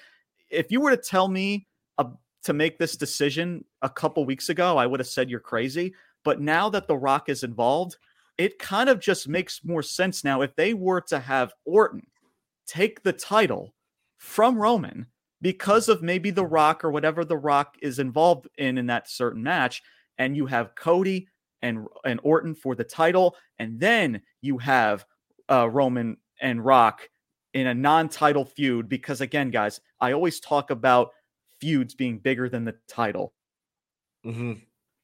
[0.50, 1.66] if you were to tell me
[1.98, 2.06] a,
[2.46, 5.94] to make this decision a couple weeks ago, I would have said you're crazy.
[6.24, 7.96] But now that The Rock is involved,
[8.38, 10.42] it kind of just makes more sense now.
[10.42, 12.06] If they were to have Orton
[12.66, 13.74] take the title
[14.18, 15.06] from Roman
[15.42, 19.42] because of maybe The Rock or whatever The Rock is involved in in that certain
[19.42, 19.82] match,
[20.18, 21.28] and you have Cody
[21.62, 25.04] and and Orton for the title, and then you have
[25.50, 27.08] uh, Roman and Rock
[27.54, 28.88] in a non-title feud.
[28.88, 31.10] Because again, guys, I always talk about
[31.60, 33.32] feuds being bigger than the title.
[34.24, 34.54] Mm-hmm.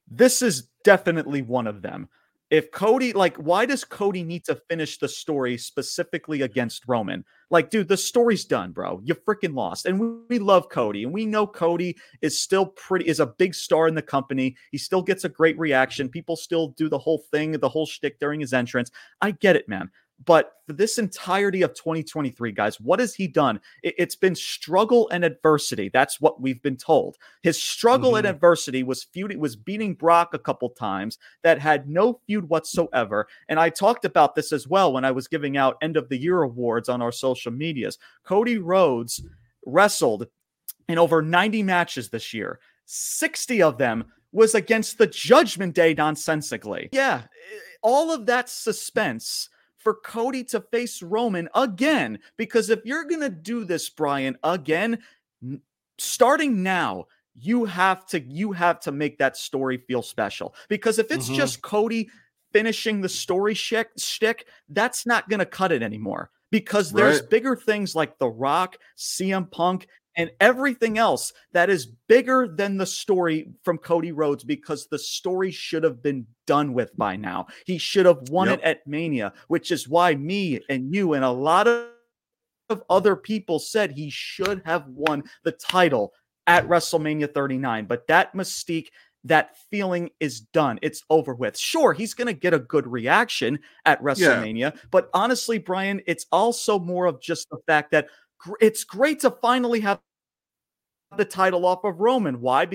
[0.08, 2.08] This is definitely one of them.
[2.50, 7.24] If Cody, like, why does Cody need to finish the story specifically against Roman?
[7.48, 9.00] Like, dude, the story's done, bro.
[9.02, 9.86] You freaking lost.
[9.86, 13.54] And we, we love Cody, and we know Cody is still pretty, is a big
[13.54, 14.54] star in the company.
[14.70, 16.10] He still gets a great reaction.
[16.10, 18.90] People still do the whole thing, the whole shtick during his entrance.
[19.22, 19.90] I get it, man.
[20.24, 23.61] But for this entirety of 2023, guys, what has he done?
[23.82, 25.88] It, has been struggle and adversity.
[25.88, 27.16] That's what we've been told.
[27.42, 28.18] His struggle mm-hmm.
[28.18, 33.26] and adversity was feuding, was beating Brock a couple times that had no feud whatsoever.
[33.48, 36.18] And I talked about this as well when I was giving out end of the
[36.18, 37.98] year awards on our social medias.
[38.24, 39.24] Cody Rhodes
[39.66, 40.28] wrestled
[40.88, 42.61] in over 90 matches this year.
[42.85, 46.88] 60 of them was against the Judgment Day nonsensically.
[46.92, 47.23] Yeah,
[47.83, 49.48] all of that suspense
[49.83, 52.18] for Cody to face Roman again.
[52.37, 54.98] Because if you're going to do this, Brian, again,
[55.98, 61.10] starting now, you have to you have to make that story feel special because if
[61.10, 61.37] it's mm-hmm.
[61.37, 62.10] just Cody
[62.52, 67.30] finishing the story shtick, shtick that's not going to cut it anymore because there's right.
[67.30, 72.87] bigger things like The Rock, CM Punk, and everything else that is bigger than the
[72.87, 77.46] story from Cody Rhodes because the story should have been done with by now.
[77.67, 78.58] He should have won yep.
[78.58, 83.58] it at Mania, which is why me and you and a lot of other people
[83.58, 86.13] said he should have won the title
[86.46, 87.87] at WrestleMania 39.
[87.87, 88.88] But that mystique,
[89.25, 90.79] that feeling is done.
[90.83, 91.56] It's over with.
[91.56, 94.58] Sure, he's going to get a good reaction at WrestleMania.
[94.58, 94.71] Yeah.
[94.90, 98.08] But honestly, Brian, it's also more of just the fact that
[98.60, 100.00] it's great to finally have
[101.16, 102.40] the title off of Roman.
[102.40, 102.66] Why?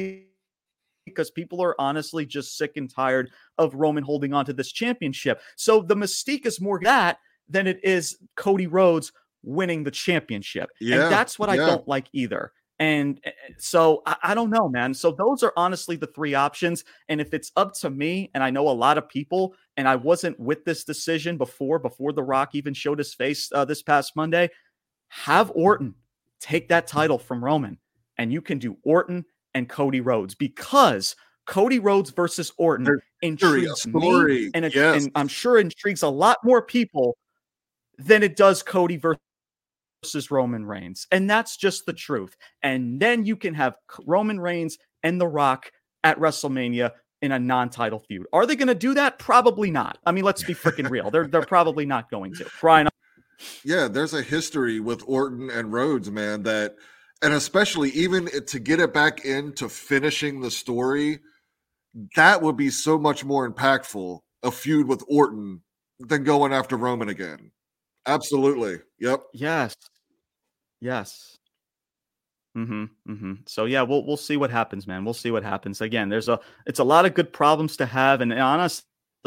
[1.06, 5.42] Because people are honestly just sick and tired of Roman holding on to this championship.
[5.56, 9.12] So the mystique is more that than it is Cody Rhodes
[9.44, 10.70] winning the championship.
[10.80, 11.64] Yeah, and that's what yeah.
[11.64, 12.52] I don't like either.
[12.80, 14.94] And eh, eh, so I, I, don't know, man.
[14.94, 16.84] So those are honestly the three options.
[17.10, 19.96] And if it's up to me, and I know a lot of people, and I
[19.96, 24.16] wasn't with this decision before, before The Rock even showed his face uh, this past
[24.16, 24.50] Monday,
[25.10, 25.96] have Orton
[26.40, 27.78] take that title from Roman,
[28.18, 34.52] and you can do Orton and Cody Rhodes because Cody Rhodes versus Orton intrigues me,
[34.54, 35.04] and, it, yes.
[35.04, 37.18] and I'm sure intrigues a lot more people
[37.98, 41.08] than it does Cody versus Roman Reigns.
[41.12, 42.36] And that's just the truth.
[42.62, 45.72] And then you can have Roman Reigns and The Rock
[46.04, 46.92] at WrestleMania
[47.22, 48.28] in a non-title feud.
[48.34, 49.18] Are they going to do that?
[49.18, 49.98] Probably not.
[50.06, 51.10] I mean, let's be freaking real.
[51.10, 52.48] They're they're probably not going to.
[52.62, 52.88] Brian.
[53.64, 56.76] Yeah, there's a history with Orton and Rhodes, man, that
[57.22, 61.20] and especially even to get it back into finishing the story,
[62.16, 65.62] that would be so much more impactful a feud with Orton
[66.00, 67.52] than going after Roman again.
[68.06, 68.80] Absolutely.
[69.00, 69.24] Yep.
[69.34, 69.76] Yes.
[70.80, 71.38] Yes.
[72.58, 72.86] Mm-hmm.
[73.12, 73.34] Mm-hmm.
[73.46, 75.06] So yeah, we'll we'll see what happens, man.
[75.06, 75.82] We'll see what happens.
[75.82, 78.84] Again, there's a it's a lot of good problems to have, and honestly,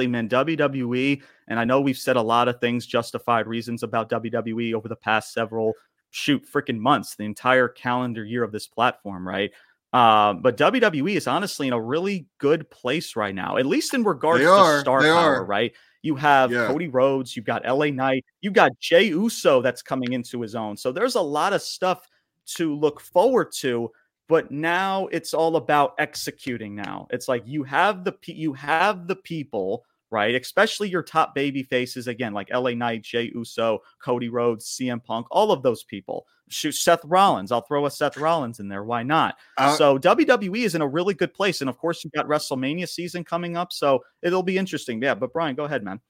[0.07, 4.75] man, WWE, and I know we've said a lot of things, justified reasons about WWE
[4.75, 5.75] over the past several
[6.11, 9.51] shoot freaking months, the entire calendar year of this platform, right?
[9.93, 14.05] Uh, but WWE is honestly in a really good place right now, at least in
[14.05, 15.45] regards to star power, are.
[15.45, 15.73] right?
[16.03, 16.67] You have yeah.
[16.69, 20.77] Cody Rhodes, you've got LA Knight, you've got Jey Uso that's coming into his own.
[20.77, 22.09] So there's a lot of stuff
[22.55, 23.91] to look forward to.
[24.29, 26.77] But now it's all about executing.
[26.77, 30.35] Now it's like you have the you have the people right?
[30.35, 35.27] Especially your top baby faces again, like LA Knight, Jey Uso, Cody Rhodes, CM Punk,
[35.31, 36.27] all of those people.
[36.49, 37.53] Shoot, Seth Rollins.
[37.53, 38.83] I'll throw a Seth Rollins in there.
[38.83, 39.37] Why not?
[39.57, 42.89] Uh, so WWE is in a really good place, and of course you've got WrestleMania
[42.89, 45.01] season coming up, so it'll be interesting.
[45.01, 46.01] Yeah, but Brian, go ahead, man.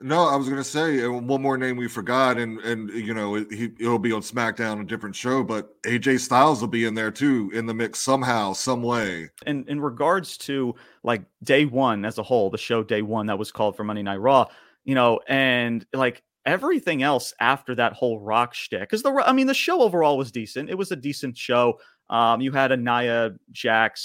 [0.00, 3.34] No, I was going to say one more name we forgot, and and you know
[3.34, 7.10] he it'll be on SmackDown, a different show, but AJ Styles will be in there
[7.10, 9.30] too in the mix somehow, some way.
[9.44, 13.40] And in regards to like day one as a whole, the show day one that
[13.40, 14.46] was called for Monday Night Raw,
[14.84, 19.48] you know, and like everything else after that whole rock shtick, because the I mean
[19.48, 20.70] the show overall was decent.
[20.70, 21.80] It was a decent show.
[22.08, 23.34] Um, you had a Nia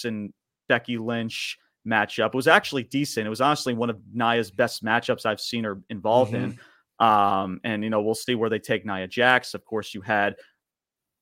[0.05, 0.33] and
[0.67, 2.27] Becky Lynch matchup.
[2.27, 3.27] It was actually decent.
[3.27, 6.51] It was honestly one of Nia's best matchups I've seen her involved mm-hmm.
[6.51, 6.59] in.
[6.99, 9.53] Um, and you know, we'll see where they take Nia Jax.
[9.53, 10.35] Of course, you had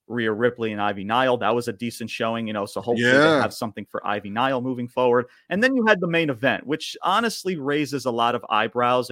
[0.08, 1.38] Rhea Ripley and Ivy Nile.
[1.38, 2.66] That was a decent showing, you know.
[2.66, 3.36] So hopefully yeah.
[3.36, 5.28] they have something for Ivy Nile moving forward.
[5.50, 9.10] And then you had the main event, which honestly raises a lot of eyebrows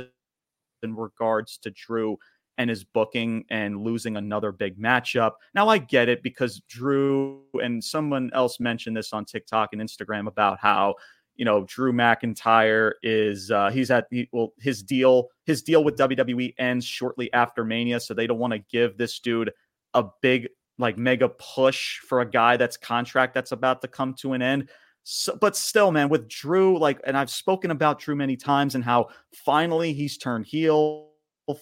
[0.83, 2.17] in regards to Drew
[2.57, 5.31] and his booking and losing another big matchup.
[5.55, 10.27] Now I get it because Drew and someone else mentioned this on TikTok and Instagram
[10.27, 10.95] about how
[11.39, 15.95] you know, Drew McIntyre is uh, he's at he, well his deal his deal with
[15.95, 19.49] WWE ends shortly after Mania, so they don't want to give this dude
[19.93, 24.33] a big like mega push for a guy that's contract that's about to come to
[24.33, 24.67] an end.
[25.03, 28.83] So, but still, man, with Drew, like, and I've spoken about Drew many times and
[28.83, 31.09] how finally he's turned heel.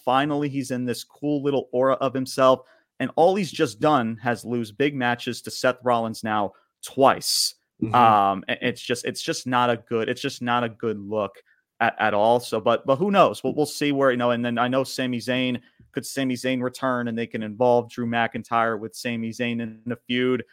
[0.03, 2.61] Finally, he's in this cool little aura of himself.
[2.99, 6.53] And all he's just done has lose big matches to Seth Rollins now
[6.83, 7.53] twice.
[7.81, 7.93] Mm-hmm.
[7.93, 11.35] Um, it's just it's just not a good it's just not a good look
[11.79, 12.39] at, at all.
[12.39, 13.43] So, but but who knows?
[13.43, 14.31] We'll we'll see where you know.
[14.31, 15.61] And then I know Sami Zayn
[15.91, 19.97] could Sami Zayn return and they can involve Drew McIntyre with Sami Zayn in the
[20.07, 20.43] feud.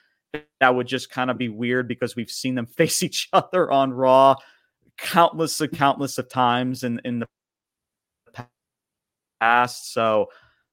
[0.61, 3.93] That would just kind of be weird because we've seen them face each other on
[3.93, 4.37] Raw
[4.97, 7.27] countless and countless of times in in the
[9.41, 9.93] past.
[9.93, 10.29] So,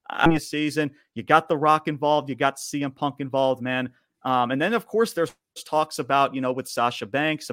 [0.10, 3.91] I mean, season you got The Rock involved, you got CM Punk involved, man.
[4.24, 5.34] Um, and then of course there's
[5.66, 7.49] talks about, you know, with Sasha Banks,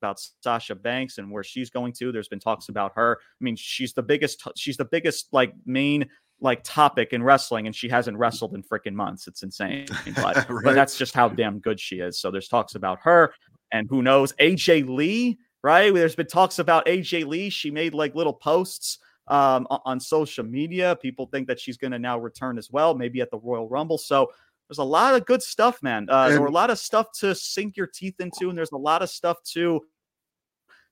[0.00, 2.12] about Sasha Banks and where she's going to.
[2.12, 3.18] There's been talks about her.
[3.20, 6.08] I mean, she's the biggest, she's the biggest like main
[6.40, 9.26] like topic in wrestling, and she hasn't wrestled in freaking months.
[9.26, 9.86] It's insane,
[10.16, 10.64] but, right.
[10.64, 12.18] but that's just how damn good she is.
[12.18, 13.34] So there's talks about her,
[13.72, 15.92] and who knows, AJ Lee, right?
[15.92, 17.50] There's been talks about AJ Lee.
[17.50, 18.98] She made like little posts
[19.28, 20.96] um, on social media.
[20.96, 23.98] People think that she's going to now return as well, maybe at the Royal Rumble.
[23.98, 24.32] So
[24.70, 26.08] there's a lot of good stuff, man.
[26.08, 28.70] Uh, and, there were a lot of stuff to sink your teeth into, and there's
[28.70, 29.80] a lot of stuff to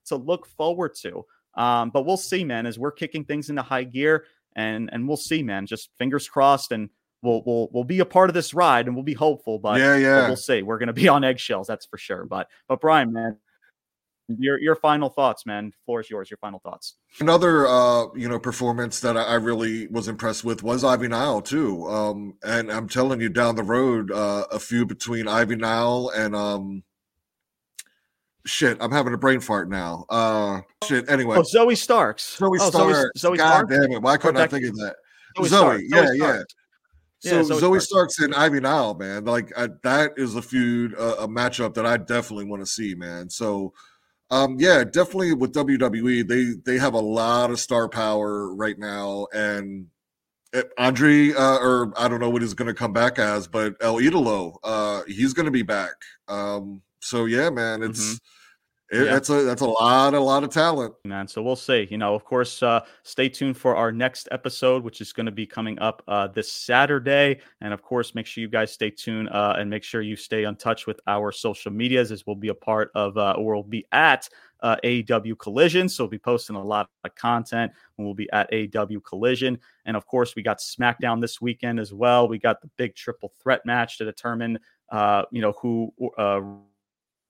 [0.07, 1.23] to look forward to.
[1.55, 5.15] Um, but we'll see, man, as we're kicking things into high gear, and and we'll
[5.15, 5.65] see, man.
[5.65, 6.89] Just fingers crossed, and
[7.21, 9.59] we'll we'll we'll be a part of this ride and we'll be hopeful.
[9.59, 10.61] But yeah, yeah, but we'll see.
[10.61, 12.25] We're gonna be on eggshells, that's for sure.
[12.25, 13.37] But but Brian, man,
[14.37, 15.71] your your final thoughts, man.
[15.85, 16.29] Floor is yours.
[16.29, 16.95] Your final thoughts.
[17.19, 21.87] Another uh, you know performance that I really was impressed with was Ivy Nile too.
[21.87, 26.35] Um, and I'm telling you, down the road, uh, a few between Ivy Nile and
[26.35, 26.83] um,
[28.45, 30.05] shit, I'm having a brain fart now.
[30.09, 31.09] Uh, shit.
[31.09, 32.37] Anyway, oh, Zoey Starks.
[32.39, 33.21] Zoey oh, Starks.
[33.21, 33.71] Zoey, Zoey God Starks?
[33.71, 34.01] damn it!
[34.01, 34.95] Why couldn't I think of that?
[35.37, 35.81] Zoey, Stark.
[35.87, 36.41] yeah, yeah.
[37.19, 38.19] So Yeah, Zoe, Zoe Starks.
[38.19, 41.97] and Ivy Nile, man, like I, that is a feud, uh, a matchup that I
[41.97, 43.29] definitely want to see, man.
[43.29, 43.73] So,
[44.31, 49.27] um, yeah, definitely with WWE, they they have a lot of star power right now,
[49.33, 49.87] and
[50.53, 53.75] eh, Andre, uh, or I don't know what he's going to come back as, but
[53.81, 55.95] El Idolo, uh, he's going to be back.
[56.27, 58.19] Um, so yeah, man, it's
[58.91, 59.13] it, Yeah.
[59.13, 60.95] that's a that's a lot, a lot of talent.
[61.05, 61.27] man.
[61.27, 61.87] So we'll see.
[61.91, 65.31] You know, of course, uh, stay tuned for our next episode, which is going to
[65.31, 67.39] be coming up uh, this Saturday.
[67.61, 70.43] And of course, make sure you guys stay tuned uh, and make sure you stay
[70.45, 73.63] in touch with our social medias, as we'll be a part of, uh, or we'll
[73.63, 74.27] be at
[74.61, 75.87] uh, AEW Collision.
[75.87, 79.59] So we'll be posting a lot of content when we'll be at AEW Collision.
[79.85, 82.27] And of course, we got SmackDown this weekend as well.
[82.27, 84.59] We got the big triple threat match to determine,
[84.91, 85.93] uh, you know, who.
[86.17, 86.41] Uh,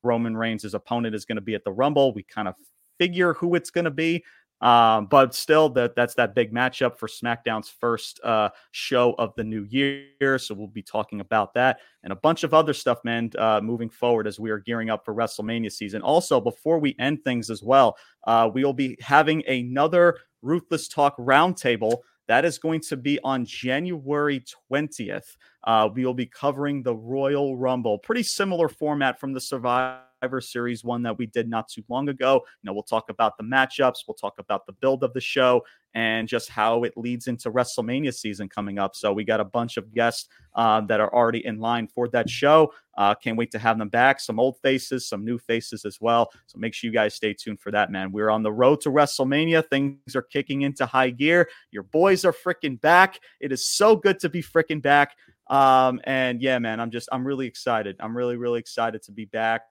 [0.03, 2.13] Roman Reigns' his opponent is going to be at the Rumble.
[2.13, 2.55] We kind of
[2.97, 4.23] figure who it's going to be.
[4.61, 9.43] Um, but still, that that's that big matchup for SmackDown's first uh, show of the
[9.43, 10.37] new year.
[10.37, 13.89] So we'll be talking about that and a bunch of other stuff, man, uh, moving
[13.89, 16.01] forward as we are gearing up for WrestleMania season.
[16.01, 17.95] Also, before we end things as well,
[18.25, 21.97] uh, we will be having another Ruthless Talk roundtable.
[22.29, 25.35] That is going to be on January 20th.
[25.63, 27.97] Uh, we will be covering the Royal Rumble.
[27.97, 32.35] Pretty similar format from the Survivor Series one that we did not too long ago.
[32.61, 35.65] You know, we'll talk about the matchups, we'll talk about the build of the show,
[35.95, 38.95] and just how it leads into WrestleMania season coming up.
[38.95, 42.29] So we got a bunch of guests uh, that are already in line for that
[42.29, 42.71] show.
[42.99, 44.19] Uh, can't wait to have them back.
[44.19, 46.29] Some old faces, some new faces as well.
[46.47, 48.11] So make sure you guys stay tuned for that, man.
[48.11, 49.65] We're on the road to WrestleMania.
[49.69, 51.49] Things are kicking into high gear.
[51.71, 53.21] Your boys are freaking back.
[53.39, 55.15] It is so good to be freaking back.
[55.47, 57.95] Um, and yeah, man, I'm just I'm really excited.
[58.01, 59.61] I'm really really excited to be back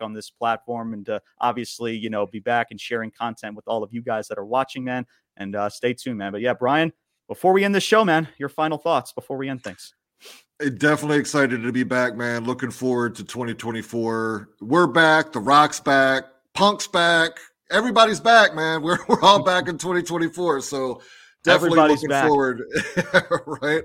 [0.00, 3.82] on this platform and to obviously you know be back and sharing content with all
[3.82, 5.06] of you guys that are watching, man.
[5.36, 6.32] And uh, stay tuned, man.
[6.32, 6.94] But yeah, Brian,
[7.28, 9.92] before we end the show, man, your final thoughts before we end things.
[10.70, 12.44] Definitely excited to be back, man.
[12.44, 14.48] Looking forward to 2024.
[14.60, 15.32] We're back.
[15.32, 16.24] The Rock's back.
[16.54, 17.32] Punk's back.
[17.70, 18.80] Everybody's back, man.
[18.80, 20.60] We're, we're all back in 2024.
[20.60, 21.02] So
[21.42, 22.28] definitely Everybody's looking back.
[22.28, 22.62] forward.
[23.62, 23.82] right.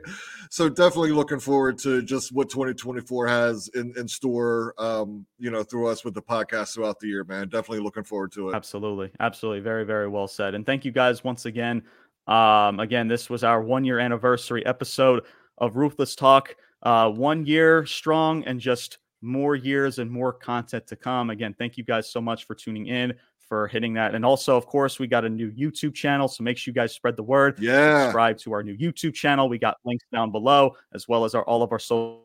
[0.51, 5.63] So definitely looking forward to just what 2024 has in, in store, um, you know,
[5.63, 7.49] through us with the podcast throughout the year, man.
[7.49, 8.55] Definitely looking forward to it.
[8.55, 9.09] Absolutely.
[9.19, 9.61] Absolutely.
[9.61, 10.53] Very, very well said.
[10.53, 11.82] And thank you guys once again.
[12.28, 15.23] Um, again, this was our one year anniversary episode
[15.57, 16.55] of Ruthless Talk.
[16.84, 21.30] Uh, one year strong and just more years and more content to come.
[21.30, 24.13] Again, thank you guys so much for tuning in, for hitting that.
[24.13, 26.28] And also, of course, we got a new YouTube channel.
[26.28, 27.57] So make sure you guys spread the word.
[27.59, 28.03] Yeah.
[28.05, 29.49] Subscribe to our new YouTube channel.
[29.49, 32.23] We got links down below, as well as our all of our social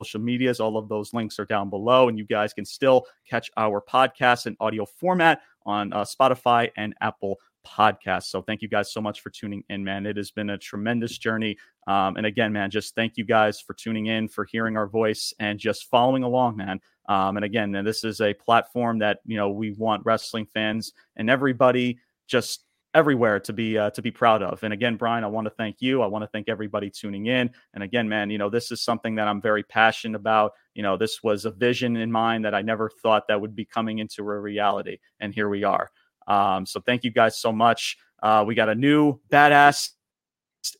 [0.00, 0.60] social medias.
[0.60, 4.46] All of those links are down below, and you guys can still catch our podcast
[4.46, 8.24] in audio format on uh, Spotify and Apple Podcasts.
[8.24, 10.06] So thank you guys so much for tuning in, man.
[10.06, 11.56] It has been a tremendous journey.
[11.86, 15.32] Um, and again, man, just thank you guys for tuning in, for hearing our voice,
[15.38, 16.80] and just following along, man.
[17.08, 21.28] Um, and again, this is a platform that you know we want wrestling fans and
[21.28, 21.98] everybody
[22.28, 24.62] just everywhere to be uh, to be proud of.
[24.62, 26.02] And again, Brian, I want to thank you.
[26.02, 27.50] I want to thank everybody tuning in.
[27.74, 30.52] And again, man, you know this is something that I'm very passionate about.
[30.74, 33.64] You know, this was a vision in mind that I never thought that would be
[33.64, 35.90] coming into a reality, and here we are.
[36.30, 37.98] Um, so thank you guys so much.
[38.22, 39.90] Uh, we got a new badass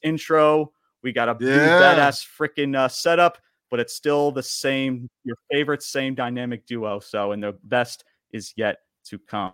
[0.03, 0.73] intro.
[1.03, 3.39] We got a new badass freaking uh, setup,
[3.71, 7.01] but it's still the same, your favorite, same dynamic duo.
[7.01, 9.53] So, and the best is yet to come.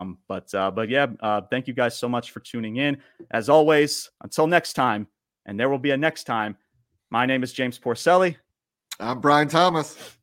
[0.00, 2.98] Um, but uh, but yeah, uh, thank you guys so much for tuning in.
[3.30, 5.06] As always, until next time,
[5.46, 6.56] and there will be a next time.
[7.10, 8.36] My name is James Porcelli,
[9.00, 10.16] I'm Brian Thomas.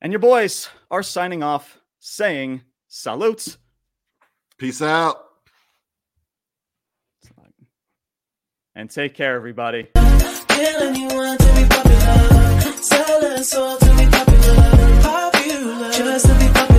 [0.00, 3.58] and your boys are signing off, saying salutes.
[4.58, 5.22] Peace out.
[8.74, 9.84] And take care, everybody.
[9.84, 11.08] To be
[14.10, 14.56] popular,
[15.02, 16.75] popular, just to be popular.